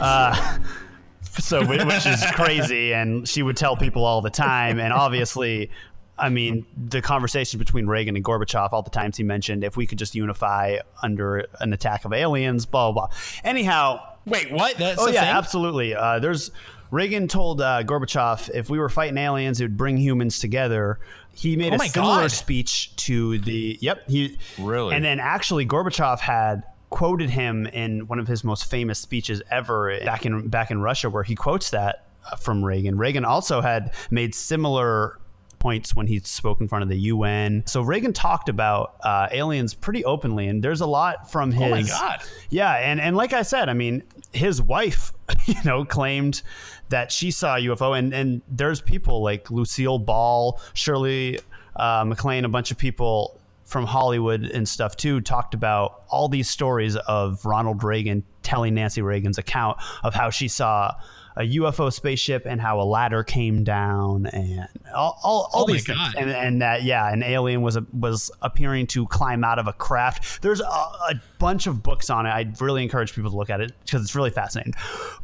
[0.00, 0.58] Uh,
[1.38, 5.70] so whi- which is crazy, and she would tell people all the time, and obviously.
[6.18, 9.86] I mean, the conversation between Reagan and Gorbachev, all the times he mentioned, if we
[9.86, 13.16] could just unify under an attack of aliens, blah, blah, blah.
[13.44, 14.00] Anyhow.
[14.26, 14.76] Wait, what?
[14.76, 15.30] That's oh, yeah, thing?
[15.30, 15.94] absolutely.
[15.94, 16.50] Uh, there's
[16.90, 20.98] Reagan told uh, Gorbachev if we were fighting aliens, it would bring humans together.
[21.34, 22.30] He made Oh a similar God.
[22.32, 23.78] speech to the.
[23.80, 24.08] Yep.
[24.08, 24.94] He really.
[24.94, 29.98] And then actually, Gorbachev had quoted him in one of his most famous speeches ever
[30.04, 32.96] back in back in Russia, where he quotes that uh, from Reagan.
[32.98, 35.18] Reagan also had made similar
[35.58, 37.62] points when he spoke in front of the UN.
[37.66, 41.62] So Reagan talked about uh, aliens pretty openly, and there's a lot from his.
[41.62, 42.22] Oh my God.
[42.50, 44.02] Yeah, and and like I said, I mean,
[44.32, 45.12] his wife,
[45.46, 46.42] you know, claimed
[46.88, 51.40] that she saw a UFO, and and there's people like Lucille Ball, Shirley
[51.76, 53.38] uh, MacLaine, a bunch of people
[53.68, 59.02] from Hollywood and stuff too talked about all these stories of Ronald Reagan telling Nancy
[59.02, 60.94] Reagan's account of how she saw
[61.38, 65.86] a UFO spaceship and how a ladder came down and all, all, all Oh these
[65.86, 66.16] things God.
[66.16, 69.72] and, and that yeah an alien was a, was appearing to climb out of a
[69.72, 73.50] craft there's a, a bunch of books on it i really encourage people to look
[73.50, 74.74] at it because it's really fascinating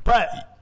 [0.05, 0.55] but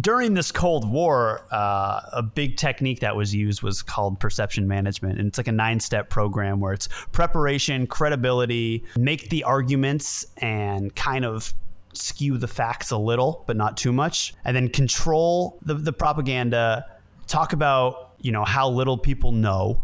[0.00, 5.18] during this Cold War, uh, a big technique that was used was called perception management.
[5.18, 10.94] And it's like a nine step program where it's preparation, credibility, make the arguments, and
[10.94, 11.52] kind of
[11.92, 14.34] skew the facts a little, but not too much.
[14.44, 16.86] And then control the, the propaganda,
[17.26, 19.82] talk about, you know, how little people know.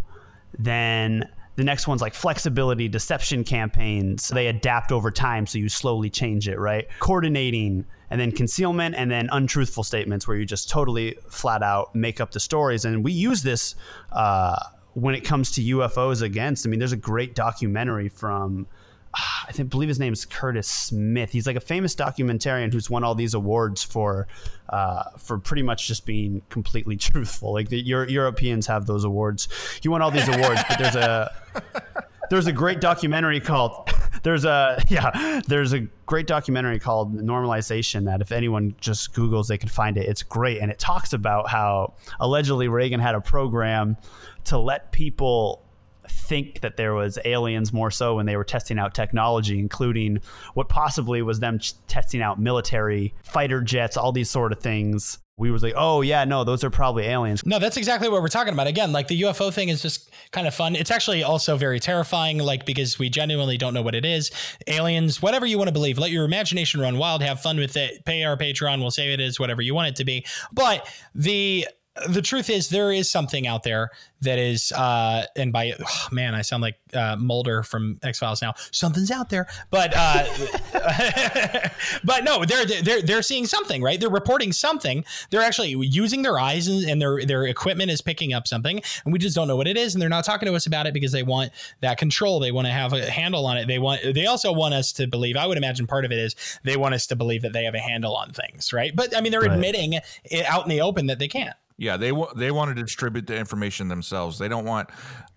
[0.59, 4.29] Then the next one's like flexibility, deception campaigns.
[4.29, 6.87] They adapt over time, so you slowly change it, right?
[7.01, 12.21] Coordinating, and then concealment, and then untruthful statements where you just totally flat out make
[12.21, 12.85] up the stories.
[12.85, 13.75] And we use this
[14.13, 14.57] uh,
[14.95, 16.65] when it comes to UFOs against.
[16.65, 18.67] I mean, there's a great documentary from.
[19.15, 21.31] I think believe his name is Curtis Smith.
[21.31, 24.29] He's like a famous documentarian who's won all these awards for
[24.69, 27.53] uh, for pretty much just being completely truthful.
[27.53, 29.49] Like the Euro- Europeans have those awards.
[29.83, 31.33] He won all these awards, but there's a
[32.31, 33.91] there's a great documentary called
[34.23, 39.59] there's a yeah there's a great documentary called normalization that if anyone just googles they
[39.59, 43.97] can find it it's great and it talks about how allegedly reagan had a program
[44.45, 45.65] to let people
[46.09, 50.21] think that there was aliens more so when they were testing out technology including
[50.55, 55.51] what possibly was them testing out military fighter jets all these sort of things we
[55.53, 58.53] was like oh yeah no those are probably aliens No, that's exactly what we're talking
[58.53, 58.67] about.
[58.67, 60.77] Again, like the UFO thing is just kind of fun.
[60.77, 64.31] It's actually also very terrifying, like because we genuinely don't know what it is.
[64.67, 68.05] Aliens, whatever you want to believe, let your imagination run wild, have fun with it.
[68.05, 70.27] Pay our Patreon, we'll say it is whatever you want it to be.
[70.53, 71.67] But the
[72.09, 73.91] the truth is there is something out there
[74.21, 78.55] that is uh and by oh, man i sound like uh mulder from x-files now.
[78.73, 80.25] Something's out there but uh
[82.05, 84.01] but no they're they're they're seeing something right?
[84.01, 85.05] They're reporting something.
[85.31, 89.13] They're actually using their eyes and, and their their equipment is picking up something and
[89.13, 90.95] we just don't know what it is and they're not talking to us about it
[90.95, 92.41] because they want that control.
[92.41, 93.67] They want to have a handle on it.
[93.69, 96.35] They want they also want us to believe i would imagine part of it is
[96.65, 98.95] they want us to believe that they have a handle on things right?
[98.95, 99.53] But i mean they're Right.
[99.53, 99.93] admitting
[100.25, 103.27] it out in the open that they can't Yeah, they wa- they want to distribute
[103.27, 104.39] the information themselves.
[104.39, 104.91] They don't want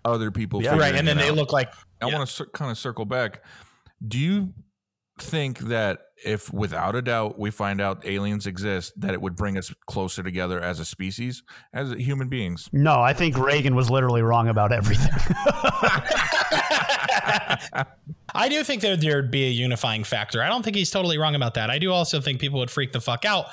[0.04, 0.62] other people.
[0.62, 0.76] Yeah.
[0.76, 1.36] Right, and then they out.
[1.36, 3.42] look like- I want to cir- kind of circle back.
[4.06, 4.52] Do you
[5.20, 9.56] think that if without a doubt we find out aliens exist, that it would bring
[9.58, 12.68] us closer together as a species, as human beings.
[12.72, 15.12] No, I think Reagan was literally wrong about everything.
[18.34, 20.42] I do think that there'd be a unifying factor.
[20.42, 21.70] I don't think he's totally wrong about that.
[21.70, 23.46] I do also think people would freak the fuck out.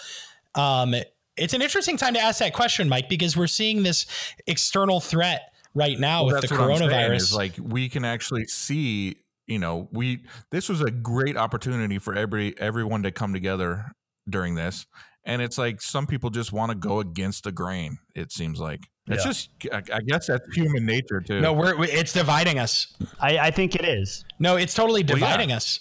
[0.55, 0.95] Um,
[1.39, 4.05] it's an interesting time to ask that question, Mike, because we're seeing this
[4.47, 7.15] external threat right now Well, with the that's what I'm coronavirus.
[7.15, 9.15] is like we can actually see,
[9.47, 13.91] you know, we this was a great opportunity for every everyone to come together
[14.29, 14.85] during this.
[15.25, 18.87] And it's like some people just want to go against the grain, it seems like.
[19.07, 19.31] It's Yeah.
[19.31, 21.39] just I I guess that's human nature too.
[21.41, 22.95] no, we're, it's dividing us.
[23.19, 24.23] I, I think it is.
[24.39, 25.25] No, it's totally Well, yeah.
[25.25, 25.79] dividing us.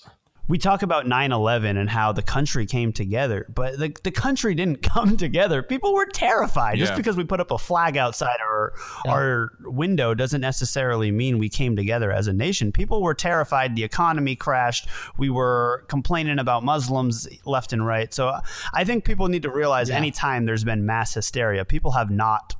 [0.48, 4.54] We talk about 9 11 and how the country came together, but the, the country
[4.54, 5.62] didn't come together.
[5.62, 6.78] People were terrified.
[6.78, 8.72] Just because we put up a flag outside our,
[9.06, 12.72] our window doesn't necessarily mean we came together as a nation.
[12.72, 13.76] People were terrified.
[13.76, 14.88] The economy crashed.
[15.18, 18.12] We were complaining about Muslims left and right.
[18.14, 18.34] So
[18.72, 19.96] I think people need to realize Yeah.
[19.96, 22.54] anytime there's been mass hysteria, people have not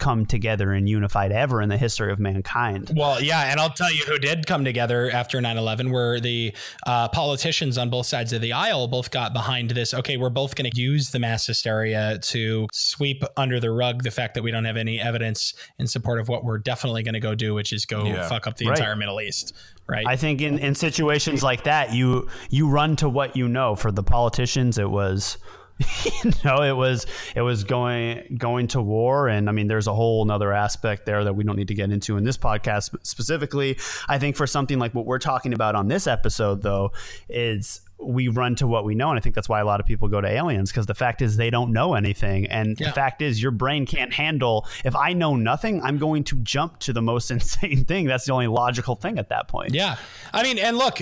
[0.00, 2.90] come together and unified ever in the history of mankind.
[2.96, 6.52] Well, yeah, and I'll tell you who did come together after 9/11 were the
[6.86, 8.88] uh, politicians on both sides of the aisle.
[8.88, 9.94] Both got behind this.
[9.94, 14.10] Okay, we're both going to use the mass hysteria to sweep under the rug the
[14.10, 17.20] fact that we don't have any evidence in support of what we're definitely going to
[17.20, 18.28] go do, which is go Yeah.
[18.28, 18.78] fuck up the Right.
[18.78, 19.52] entire Middle East.
[19.86, 20.06] Right.
[20.06, 23.74] I think in, in situations like that, you you run to what you know.
[23.74, 25.36] For the politicians, it was,
[26.24, 29.94] you know, it was it was going going to war, and I mean, there's a
[29.94, 33.78] whole another aspect there that we don't need to get into in this podcast specifically.
[34.08, 36.92] I think for something like what we're talking about on this episode, though,
[37.28, 39.84] is we run to what we know, and I think that's why a lot of
[39.86, 42.88] people go to aliens because the fact is they don't know anything, and Yeah.
[42.88, 44.66] the fact is your brain can't handle.
[44.84, 48.06] If I know nothing, I'm going to jump to the most insane thing.
[48.06, 49.74] That's the only logical thing at that point.
[49.74, 49.96] Yeah.
[50.32, 51.00] I mean, and look,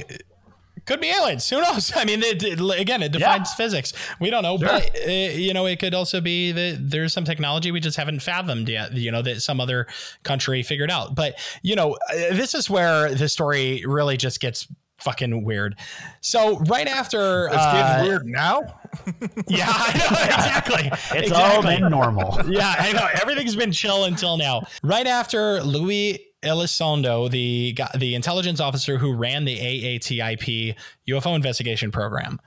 [0.88, 1.48] could be aliens.
[1.48, 1.92] Who knows?
[1.96, 3.92] I mean, it, it- again, it defines physics.
[4.20, 7.70] We don't know, but uh, you know, it could also be that there's some technology
[7.70, 8.92] we just haven't fathomed yet.
[8.94, 9.86] You know, that some other
[10.24, 11.14] country figured out.
[11.14, 14.66] But you know, uh, this is where the story really just gets
[14.98, 15.76] fucking weird.
[16.22, 18.62] So right after, It's uh, weird now.
[19.46, 20.90] yeah, I know exactly.
[21.20, 22.36] It's all been normal.
[22.48, 23.06] yeah, I know.
[23.22, 24.66] Everything's been chill until now.
[24.82, 30.74] Right after Louis Elizondo, the the intelligence officer who ran the AATIP
[31.08, 32.40] UFO investigation program,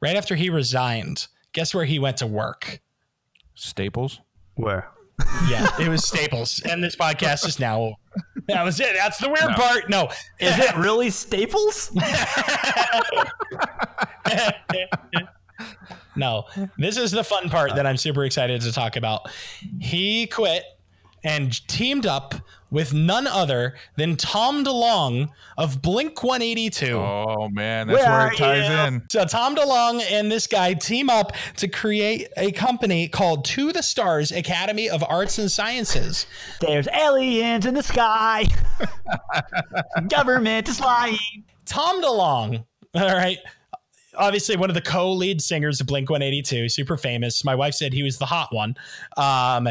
[0.00, 2.80] right after he resigned, guess where he went to work?
[3.54, 4.20] Staples.
[4.54, 4.90] Where?
[5.48, 6.60] Yeah, it was Staples.
[6.64, 7.96] And this podcast is now.
[8.46, 8.94] That was it.
[8.96, 9.54] That's the weird No.
[9.54, 9.90] part.
[9.90, 10.04] No,
[10.38, 11.90] Is it really Staples?
[16.16, 16.44] no,
[16.78, 19.28] this is the fun part that I'm super excited to talk about.
[19.80, 20.62] He quit
[21.24, 22.34] and teamed up
[22.70, 26.96] with none other than Tom DeLonge of Blink 182.
[26.96, 29.02] Oh man, that's where, it ties in.
[29.10, 33.82] So Tom DeLonge and this guy team up to create a company called To the
[33.82, 36.26] Stars Academy of Arts and Sciences.
[36.60, 38.46] There's aliens in the sky.
[40.08, 41.16] Government is lying.
[41.64, 42.64] Tom DeLonge,
[42.94, 43.38] all right.
[44.16, 47.44] Obviously, one of the co-lead singers of Blink 182, super famous.
[47.44, 48.74] My wife said he was the hot one.
[49.16, 49.68] Um,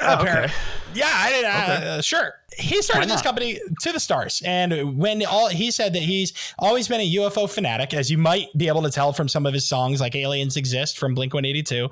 [0.00, 0.52] apparent-
[0.94, 1.44] Yeah, I did.
[1.44, 2.34] Uh, sure.
[2.56, 6.88] He started this company to the stars, and when all he said that he's always
[6.88, 9.68] been a UFO fanatic, as you might be able to tell from some of his
[9.68, 11.88] songs, like "Aliens Exist" from Blink One Eighty Two,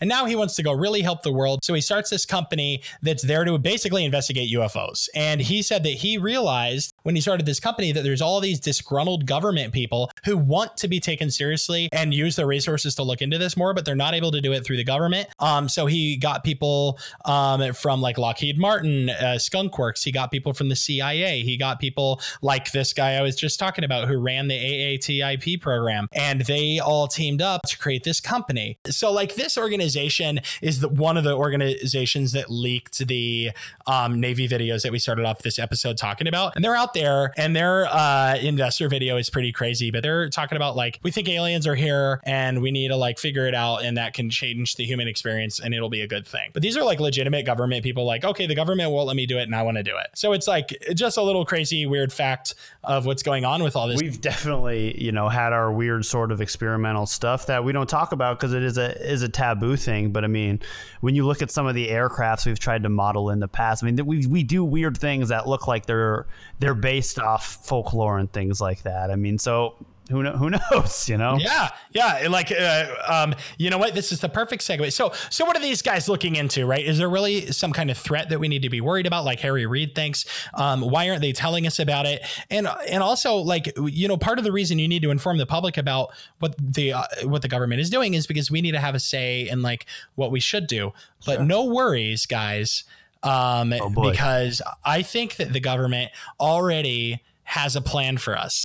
[0.00, 1.62] and now he wants to go really help the world.
[1.62, 5.08] So he starts this company that's there to basically investigate UFOs.
[5.14, 8.60] And he said that he realized when he started this company that there's all these
[8.60, 13.22] disgruntled government people who want to be taken seriously and use their resources to look
[13.22, 15.26] into this more, but they're not able to do it through the government.
[15.38, 20.04] Um, so he got people um, from like Lockheed Martin, uh, Skunk Works.
[20.04, 21.40] He got people from the CIA.
[21.40, 25.62] He got people like this guy I was just talking about who ran the AATIP
[25.62, 28.76] program, and they all teamed up to create this company.
[28.90, 33.52] So like this organization is the, one of the organizations that leaked the
[33.86, 36.97] um, Navy videos that we started off this episode talking about, and they're out there,
[37.36, 41.28] and their uh, investor video is pretty crazy, but they're talking about like we think
[41.28, 44.76] aliens are here, and we need to like figure it out, and that can change
[44.76, 46.50] the human experience, and it'll be a good thing.
[46.52, 49.38] But these are like legitimate government people, like okay, the government won't let me do
[49.38, 50.08] it, and I want to do it.
[50.14, 53.88] So it's like just a little crazy, weird fact of what's going on with all
[53.88, 54.00] this.
[54.00, 58.12] We've definitely, you know, had our weird sort of experimental stuff that we don't talk
[58.12, 60.10] about because it is a is a taboo thing.
[60.10, 60.60] But I mean,
[61.00, 63.82] when you look at some of the aircrafts we've tried to model in the past,
[63.82, 66.26] I mean, we we do weird things that look like they're
[66.58, 69.10] they're based off folklore and things like that.
[69.10, 69.74] I mean, so
[70.10, 71.08] who know, who knows?
[71.08, 71.36] You know?
[71.38, 72.28] Yeah, yeah.
[72.28, 73.94] Like, uh, um, you know what?
[73.94, 74.92] This is the perfect segue.
[74.92, 76.66] So, so what are these guys looking into?
[76.66, 76.84] Right?
[76.84, 79.24] Is there really some kind of threat that we need to be worried about?
[79.24, 80.24] Like Harry Reid thinks.
[80.54, 82.22] Um, why aren't they telling us about it?
[82.50, 85.46] And and also, like, you know, part of the reason you need to inform the
[85.46, 88.80] public about what the uh, what the government is doing is because we need to
[88.80, 90.92] have a say in like what we should do.
[91.26, 92.84] But no worries, guys.
[93.22, 94.10] Um, boy.
[94.10, 98.64] because I think that the government already has a plan for us.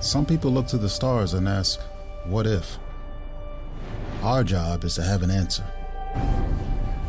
[0.00, 1.80] Some people look to the stars and ask,
[2.26, 2.78] what if?
[4.22, 5.64] Our job is to have an answer.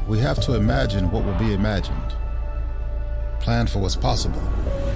[0.07, 2.15] We have to imagine what will be imagined,
[3.39, 4.41] plan for what's possible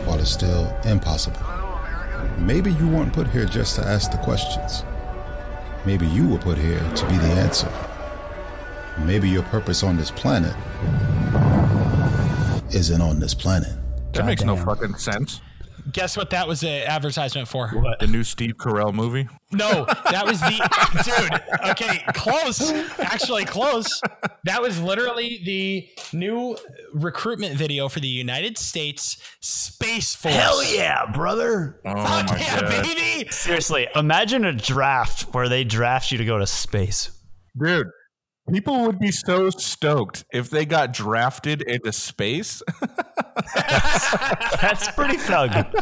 [0.05, 1.41] while it's still impossible.
[2.38, 4.84] Maybe you weren't put here just to ask the questions.
[5.86, 7.72] Maybe you were put here to be the answer.
[9.06, 10.56] Maybe your purpose on this planet
[12.74, 13.70] isn't on this planet.
[14.14, 15.41] That makes no fucking sense.
[15.91, 17.70] Guess what that was an advertisement for?
[17.70, 18.00] What?
[18.00, 19.28] The new Steve Carell movie.
[19.52, 20.52] No, that was the
[21.60, 21.70] dude.
[21.72, 22.72] Okay, close.
[23.00, 24.00] Actually, close.
[24.43, 26.56] That was literally the new
[26.93, 30.36] recruitment video for the United States Space Force.
[30.36, 31.80] Hell yeah, brother!
[31.86, 33.32] Oh Fuck yeah, god, baby!
[33.32, 37.10] Seriously, imagine a draft where they draft you to go to space.
[37.58, 37.88] dude!
[38.52, 42.62] People would be so stoked if they got drafted into space.
[44.62, 45.52] That's pretty thug.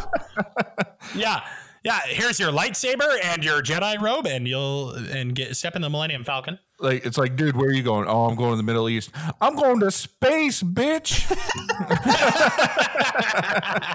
[1.14, 1.40] Yeah.
[1.84, 5.88] Yeah, here's your lightsaber and your Jedi robe, and you'll and get step in the
[5.88, 6.58] Millennium Falcon.
[6.80, 8.06] like it's like, dude, where are you going?
[8.08, 9.10] Oh, I'm going to the Middle East.
[9.40, 11.24] I'm going to space, bitch.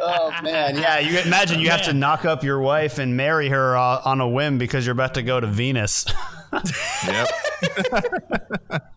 [0.05, 0.99] Oh man, yeah.
[0.99, 4.27] You imagine you have to knock up your wife and marry her uh, on a
[4.27, 6.05] whim because you're about to go to Venus.
[7.07, 7.27] Yep.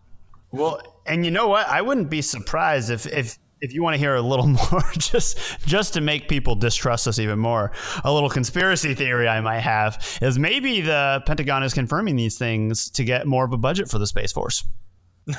[0.51, 1.67] Well, and you know what?
[1.67, 5.37] I wouldn't be surprised if if if you want to hear a little more, just
[5.67, 7.71] just to make people distrust us even more.
[8.05, 12.89] A little conspiracy theory I might have is maybe the Pentagon is confirming these things
[12.91, 14.63] to get more of a budget for the Space Force.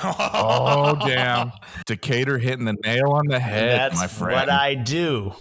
[0.04, 1.52] oh damn,
[1.86, 4.34] Decatur hitting the nail on the head, That's my friend.
[4.34, 5.32] what I do.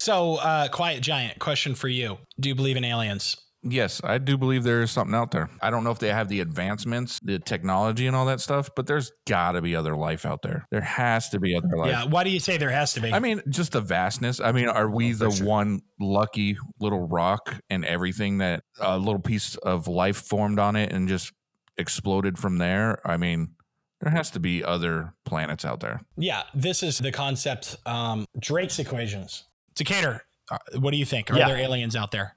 [0.00, 3.36] So, uh, Quiet Giant, question for you: Do you believe in aliens?
[3.68, 5.50] Yes, I do believe there is something out there.
[5.60, 8.86] I don't know if they have the advancements, the technology, and all that stuff, but
[8.86, 10.66] there's got to be other life out there.
[10.70, 11.90] There has to be other life.
[11.90, 12.04] Yeah.
[12.04, 13.12] Why do you say there has to be?
[13.12, 14.38] I mean, just the vastness.
[14.40, 19.56] I mean, are we the one lucky little rock and everything that a little piece
[19.56, 21.32] of life formed on it and just
[21.76, 23.00] exploded from there?
[23.08, 23.54] I mean,
[24.00, 26.02] there has to be other planets out there.
[26.16, 26.42] yeah.
[26.54, 27.76] This is the concept.
[27.86, 29.44] Um, Drake's equations.
[29.74, 31.30] Decatur, uh, what do you think?
[31.30, 31.48] Are Yeah.
[31.48, 32.34] there aliens out there?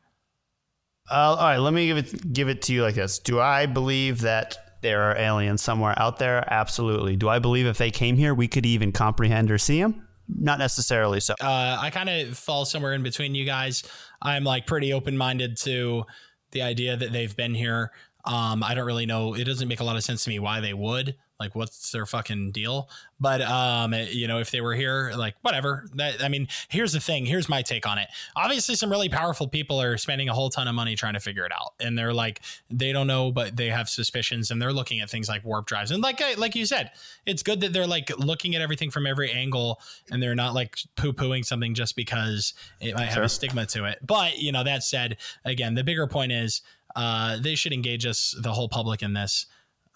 [1.09, 3.19] Uh, all right, let me give it give it to you like this.
[3.19, 6.45] Do I believe that there are aliens somewhere out there?
[6.51, 7.15] Absolutely.
[7.15, 10.07] Do I believe if they came here, we could even comprehend or see them?
[10.27, 11.33] Not necessarily so.
[11.41, 13.83] Uh, I kind of fall somewhere in between you guys.
[14.21, 16.03] I'm like pretty open minded to
[16.51, 17.91] the idea that they've been here.
[18.25, 19.33] Um, I don't really know.
[19.33, 21.15] It doesn't make a lot of sense to me why they would.
[21.39, 22.89] Like, what's their fucking deal?
[23.19, 25.85] But um, you know, if they were here, like whatever.
[25.95, 27.25] That I mean, here's the thing.
[27.25, 28.09] Here's my take on it.
[28.35, 31.45] Obviously, some really powerful people are spending a whole ton of money trying to figure
[31.45, 34.99] it out, and they're like, they don't know, but they have suspicions, and they're looking
[34.99, 35.91] at things like warp drives.
[35.91, 36.91] And like, I- like you said,
[37.25, 39.79] it's good that they're like looking at everything from every angle,
[40.11, 43.23] and they're not like poo pooing something just because it might have Sure.
[43.23, 43.99] a stigma to it.
[44.05, 46.61] But you know, that said, again, the bigger point is
[46.95, 49.45] uh, they should engage us, the whole public, in this.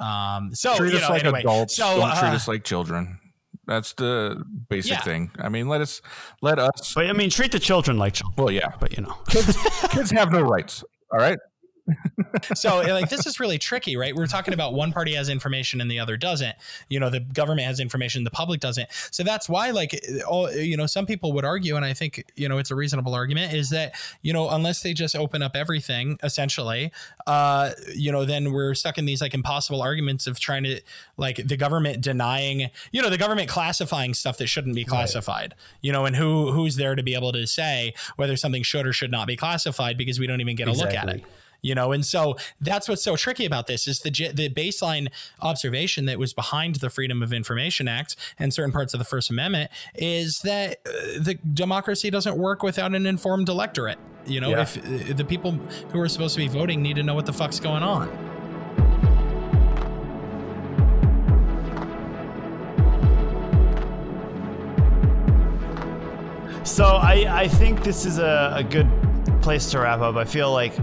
[0.04, 1.76] Um, so treat you us know, like anyway, adults.
[1.76, 3.20] so don't treat uh, us like children.
[3.66, 5.02] That's the basic Yeah.
[5.04, 5.32] thing.
[5.40, 6.02] I mean, let us
[6.42, 6.94] let us.
[6.94, 8.36] But I mean, treat the children like children.
[8.38, 9.58] Well, yeah, but you know, kids,
[9.90, 10.84] kids have no rights.
[11.12, 11.40] All right.
[12.56, 14.16] so like this is really tricky right?
[14.16, 16.56] We're talking about one party has information and the other doesn't.
[16.90, 18.90] You know the government has information the public doesn't.
[19.12, 22.48] So that's why like all you know some people would argue and i think you
[22.48, 26.18] know it's a reasonable argument is that you know unless they just open up everything
[26.24, 26.92] essentially
[27.28, 30.82] uh you know then we're stuck in these like impossible arguments of trying to
[31.18, 35.92] like the government denying you know the government classifying stuff that shouldn't be classified you
[35.92, 39.12] know and who who's there to be able to say whether something should or should
[39.12, 41.24] not be classified because we don't even get a look at it.
[41.64, 45.08] You know and so that's what's so tricky about this is the the baseline
[45.42, 49.32] observation that was behind the freedom of information act and certain parts of the first
[49.32, 53.98] amendment is that uh, the democracy doesn't work without an informed electorate
[54.28, 54.62] you know Yeah.
[54.62, 55.54] if uh, the people
[55.92, 58.10] who are supposed to be voting need to know what the fuck's going on
[66.64, 68.90] So I, I think this is a, a good
[69.42, 70.16] place to wrap up.
[70.16, 70.74] I feel like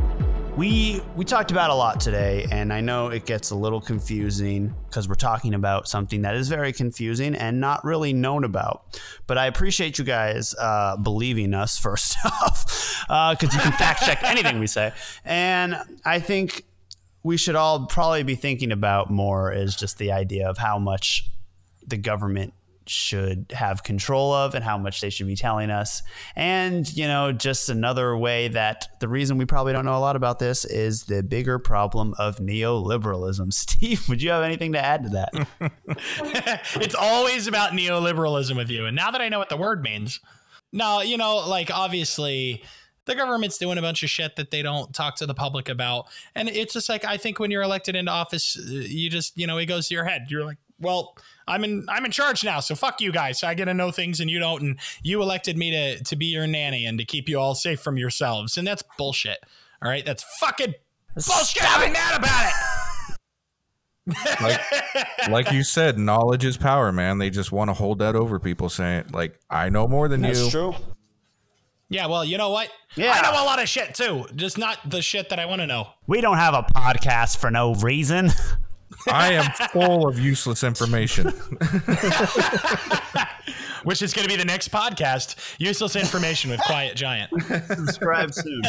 [0.57, 4.75] We we talked about a lot today, and I know it gets a little confusing
[4.89, 9.01] because we're talking about something that is very confusing and not really known about.
[9.27, 12.65] But I appreciate you guys uh, believing us first off,
[13.09, 14.93] because you can fact check anything we say,
[15.25, 16.65] and I think
[17.23, 21.31] we should all probably be thinking about more is just the idea of how much
[21.87, 22.55] the government
[22.87, 26.03] should have control of and how much they should be telling us.
[26.35, 30.17] And, you know, just another way that the reason we probably don't know a lot
[30.17, 33.53] about this is the bigger problem of neoliberalism.
[33.53, 35.47] Steve, would you have anything to add to that?
[36.81, 38.87] it's always about neoliberalism with you.
[38.87, 40.21] And now that I know what the word means,
[40.73, 42.63] no, you know, like obviously
[43.07, 46.07] the government's doing a bunch of shit that they don't talk to the public about.
[46.35, 49.47] And it's just like, I think when you're elected into office, uh, you just, you
[49.47, 50.27] know, it goes to your head.
[50.29, 51.17] You're like, well,
[51.51, 53.43] I'm in I'm in charge now, so fuck you guys.
[53.43, 56.27] I get to know things and you don't, and you elected me to to be
[56.27, 59.39] your nanny and to keep you all safe from yourselves, and that's bullshit.
[59.83, 60.75] All right, that's fucking
[61.15, 61.65] bullshit.
[61.65, 62.55] I'm mad about it.
[64.41, 67.19] like, like you said, knowledge is power, man.
[67.19, 70.51] They just want to hold that over people, saying like, "I know more than you."
[70.51, 70.75] true.
[71.89, 72.71] Yeah, well, you know what?
[72.95, 73.11] Yeah.
[73.13, 75.67] I know a lot of shit too, just not the shit that I want to
[75.67, 75.89] know.
[76.07, 78.31] We don't have a podcast for no reason.
[79.09, 81.27] I am full of useless information.
[83.85, 87.31] Which is going to be the next podcast, useless information with Quiet Giant.
[87.67, 88.61] Subscribe soon.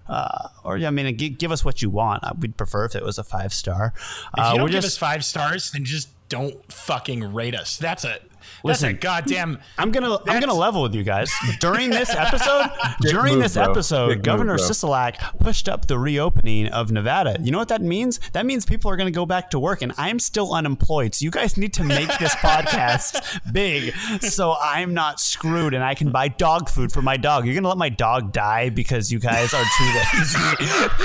[0.07, 2.23] uh, or I mean, give, give us what you want.
[2.23, 3.93] Uh, We'd prefer if it was a five star.
[3.95, 7.77] If Uh, you don't give just- us five stars, then just don't fucking rate us.
[7.77, 8.17] That's a
[8.63, 9.59] Listen, goddamn.
[9.77, 12.69] I'm gonna I'm gonna level with you guys during this episode.
[13.01, 13.63] During move, this bro.
[13.71, 14.65] episode, Dick move, Governor bro.
[14.65, 17.37] Sisolak pushed up the reopening of Nevada.
[17.41, 18.19] You know what that means?
[18.33, 21.15] That means people are gonna go back to work, and I'm still unemployed.
[21.15, 25.95] So you guys need to make this podcast big, so I'm not screwed, and I
[25.95, 27.45] can buy dog food for my dog.
[27.45, 30.39] You're gonna let my dog die because you guys are too lazy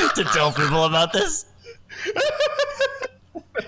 [0.17, 1.47] to tell people about this.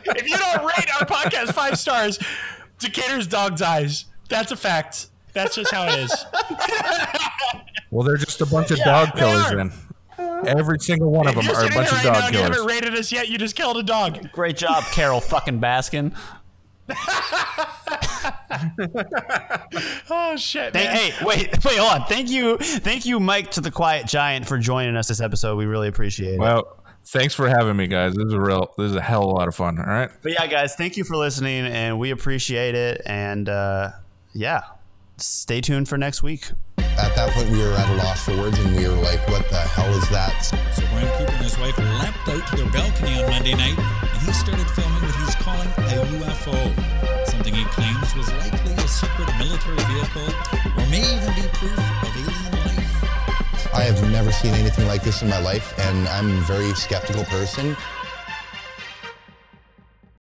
[0.06, 2.18] if you don't rate our podcast five stars,
[2.78, 4.04] Decatur's dog dies.
[4.28, 5.08] That's a fact.
[5.32, 6.24] That's just how it is.
[7.92, 9.48] Well, they're just a bunch of Yeah, dog killers.
[9.50, 9.72] Then
[10.48, 12.40] every single one of them you're a bunch there of right dog now and you
[12.40, 12.56] killers.
[12.56, 14.32] haven't rated us yet, you just killed a dog.
[14.32, 16.12] Great job, Carole fucking Baskin.
[20.08, 20.96] Oh shit, Thank, man.
[20.96, 22.06] hey, wait, wait, hold on.
[22.08, 25.56] Thank you, thank you, Mike, to the Quiet Giant for joining us this episode.
[25.56, 26.40] We really appreciate it.
[26.40, 28.14] Well, thanks for having me, guys.
[28.14, 29.78] This is a real, this is a hell of a lot of fun.
[29.78, 30.10] All right.
[30.22, 33.02] But yeah, guys, thank you for listening, and we appreciate it.
[33.06, 33.90] And uh,
[34.32, 34.62] yeah,
[35.16, 36.50] stay tuned for next week.
[36.78, 39.48] At that point, we were at a loss for words, and we were like, "What
[39.50, 40.40] the hell is that?"
[40.74, 44.22] So Brian Cooper and his wife leapt out to their balcony on Monday night and
[44.22, 49.28] he started filming what he's calling a UFO, something he claims was likely a secret
[49.38, 50.28] military vehicle
[50.76, 51.95] or may even be proof of alien life.
[53.76, 57.24] I have never seen anything like this in my life, and I'm a very skeptical
[57.24, 57.76] person.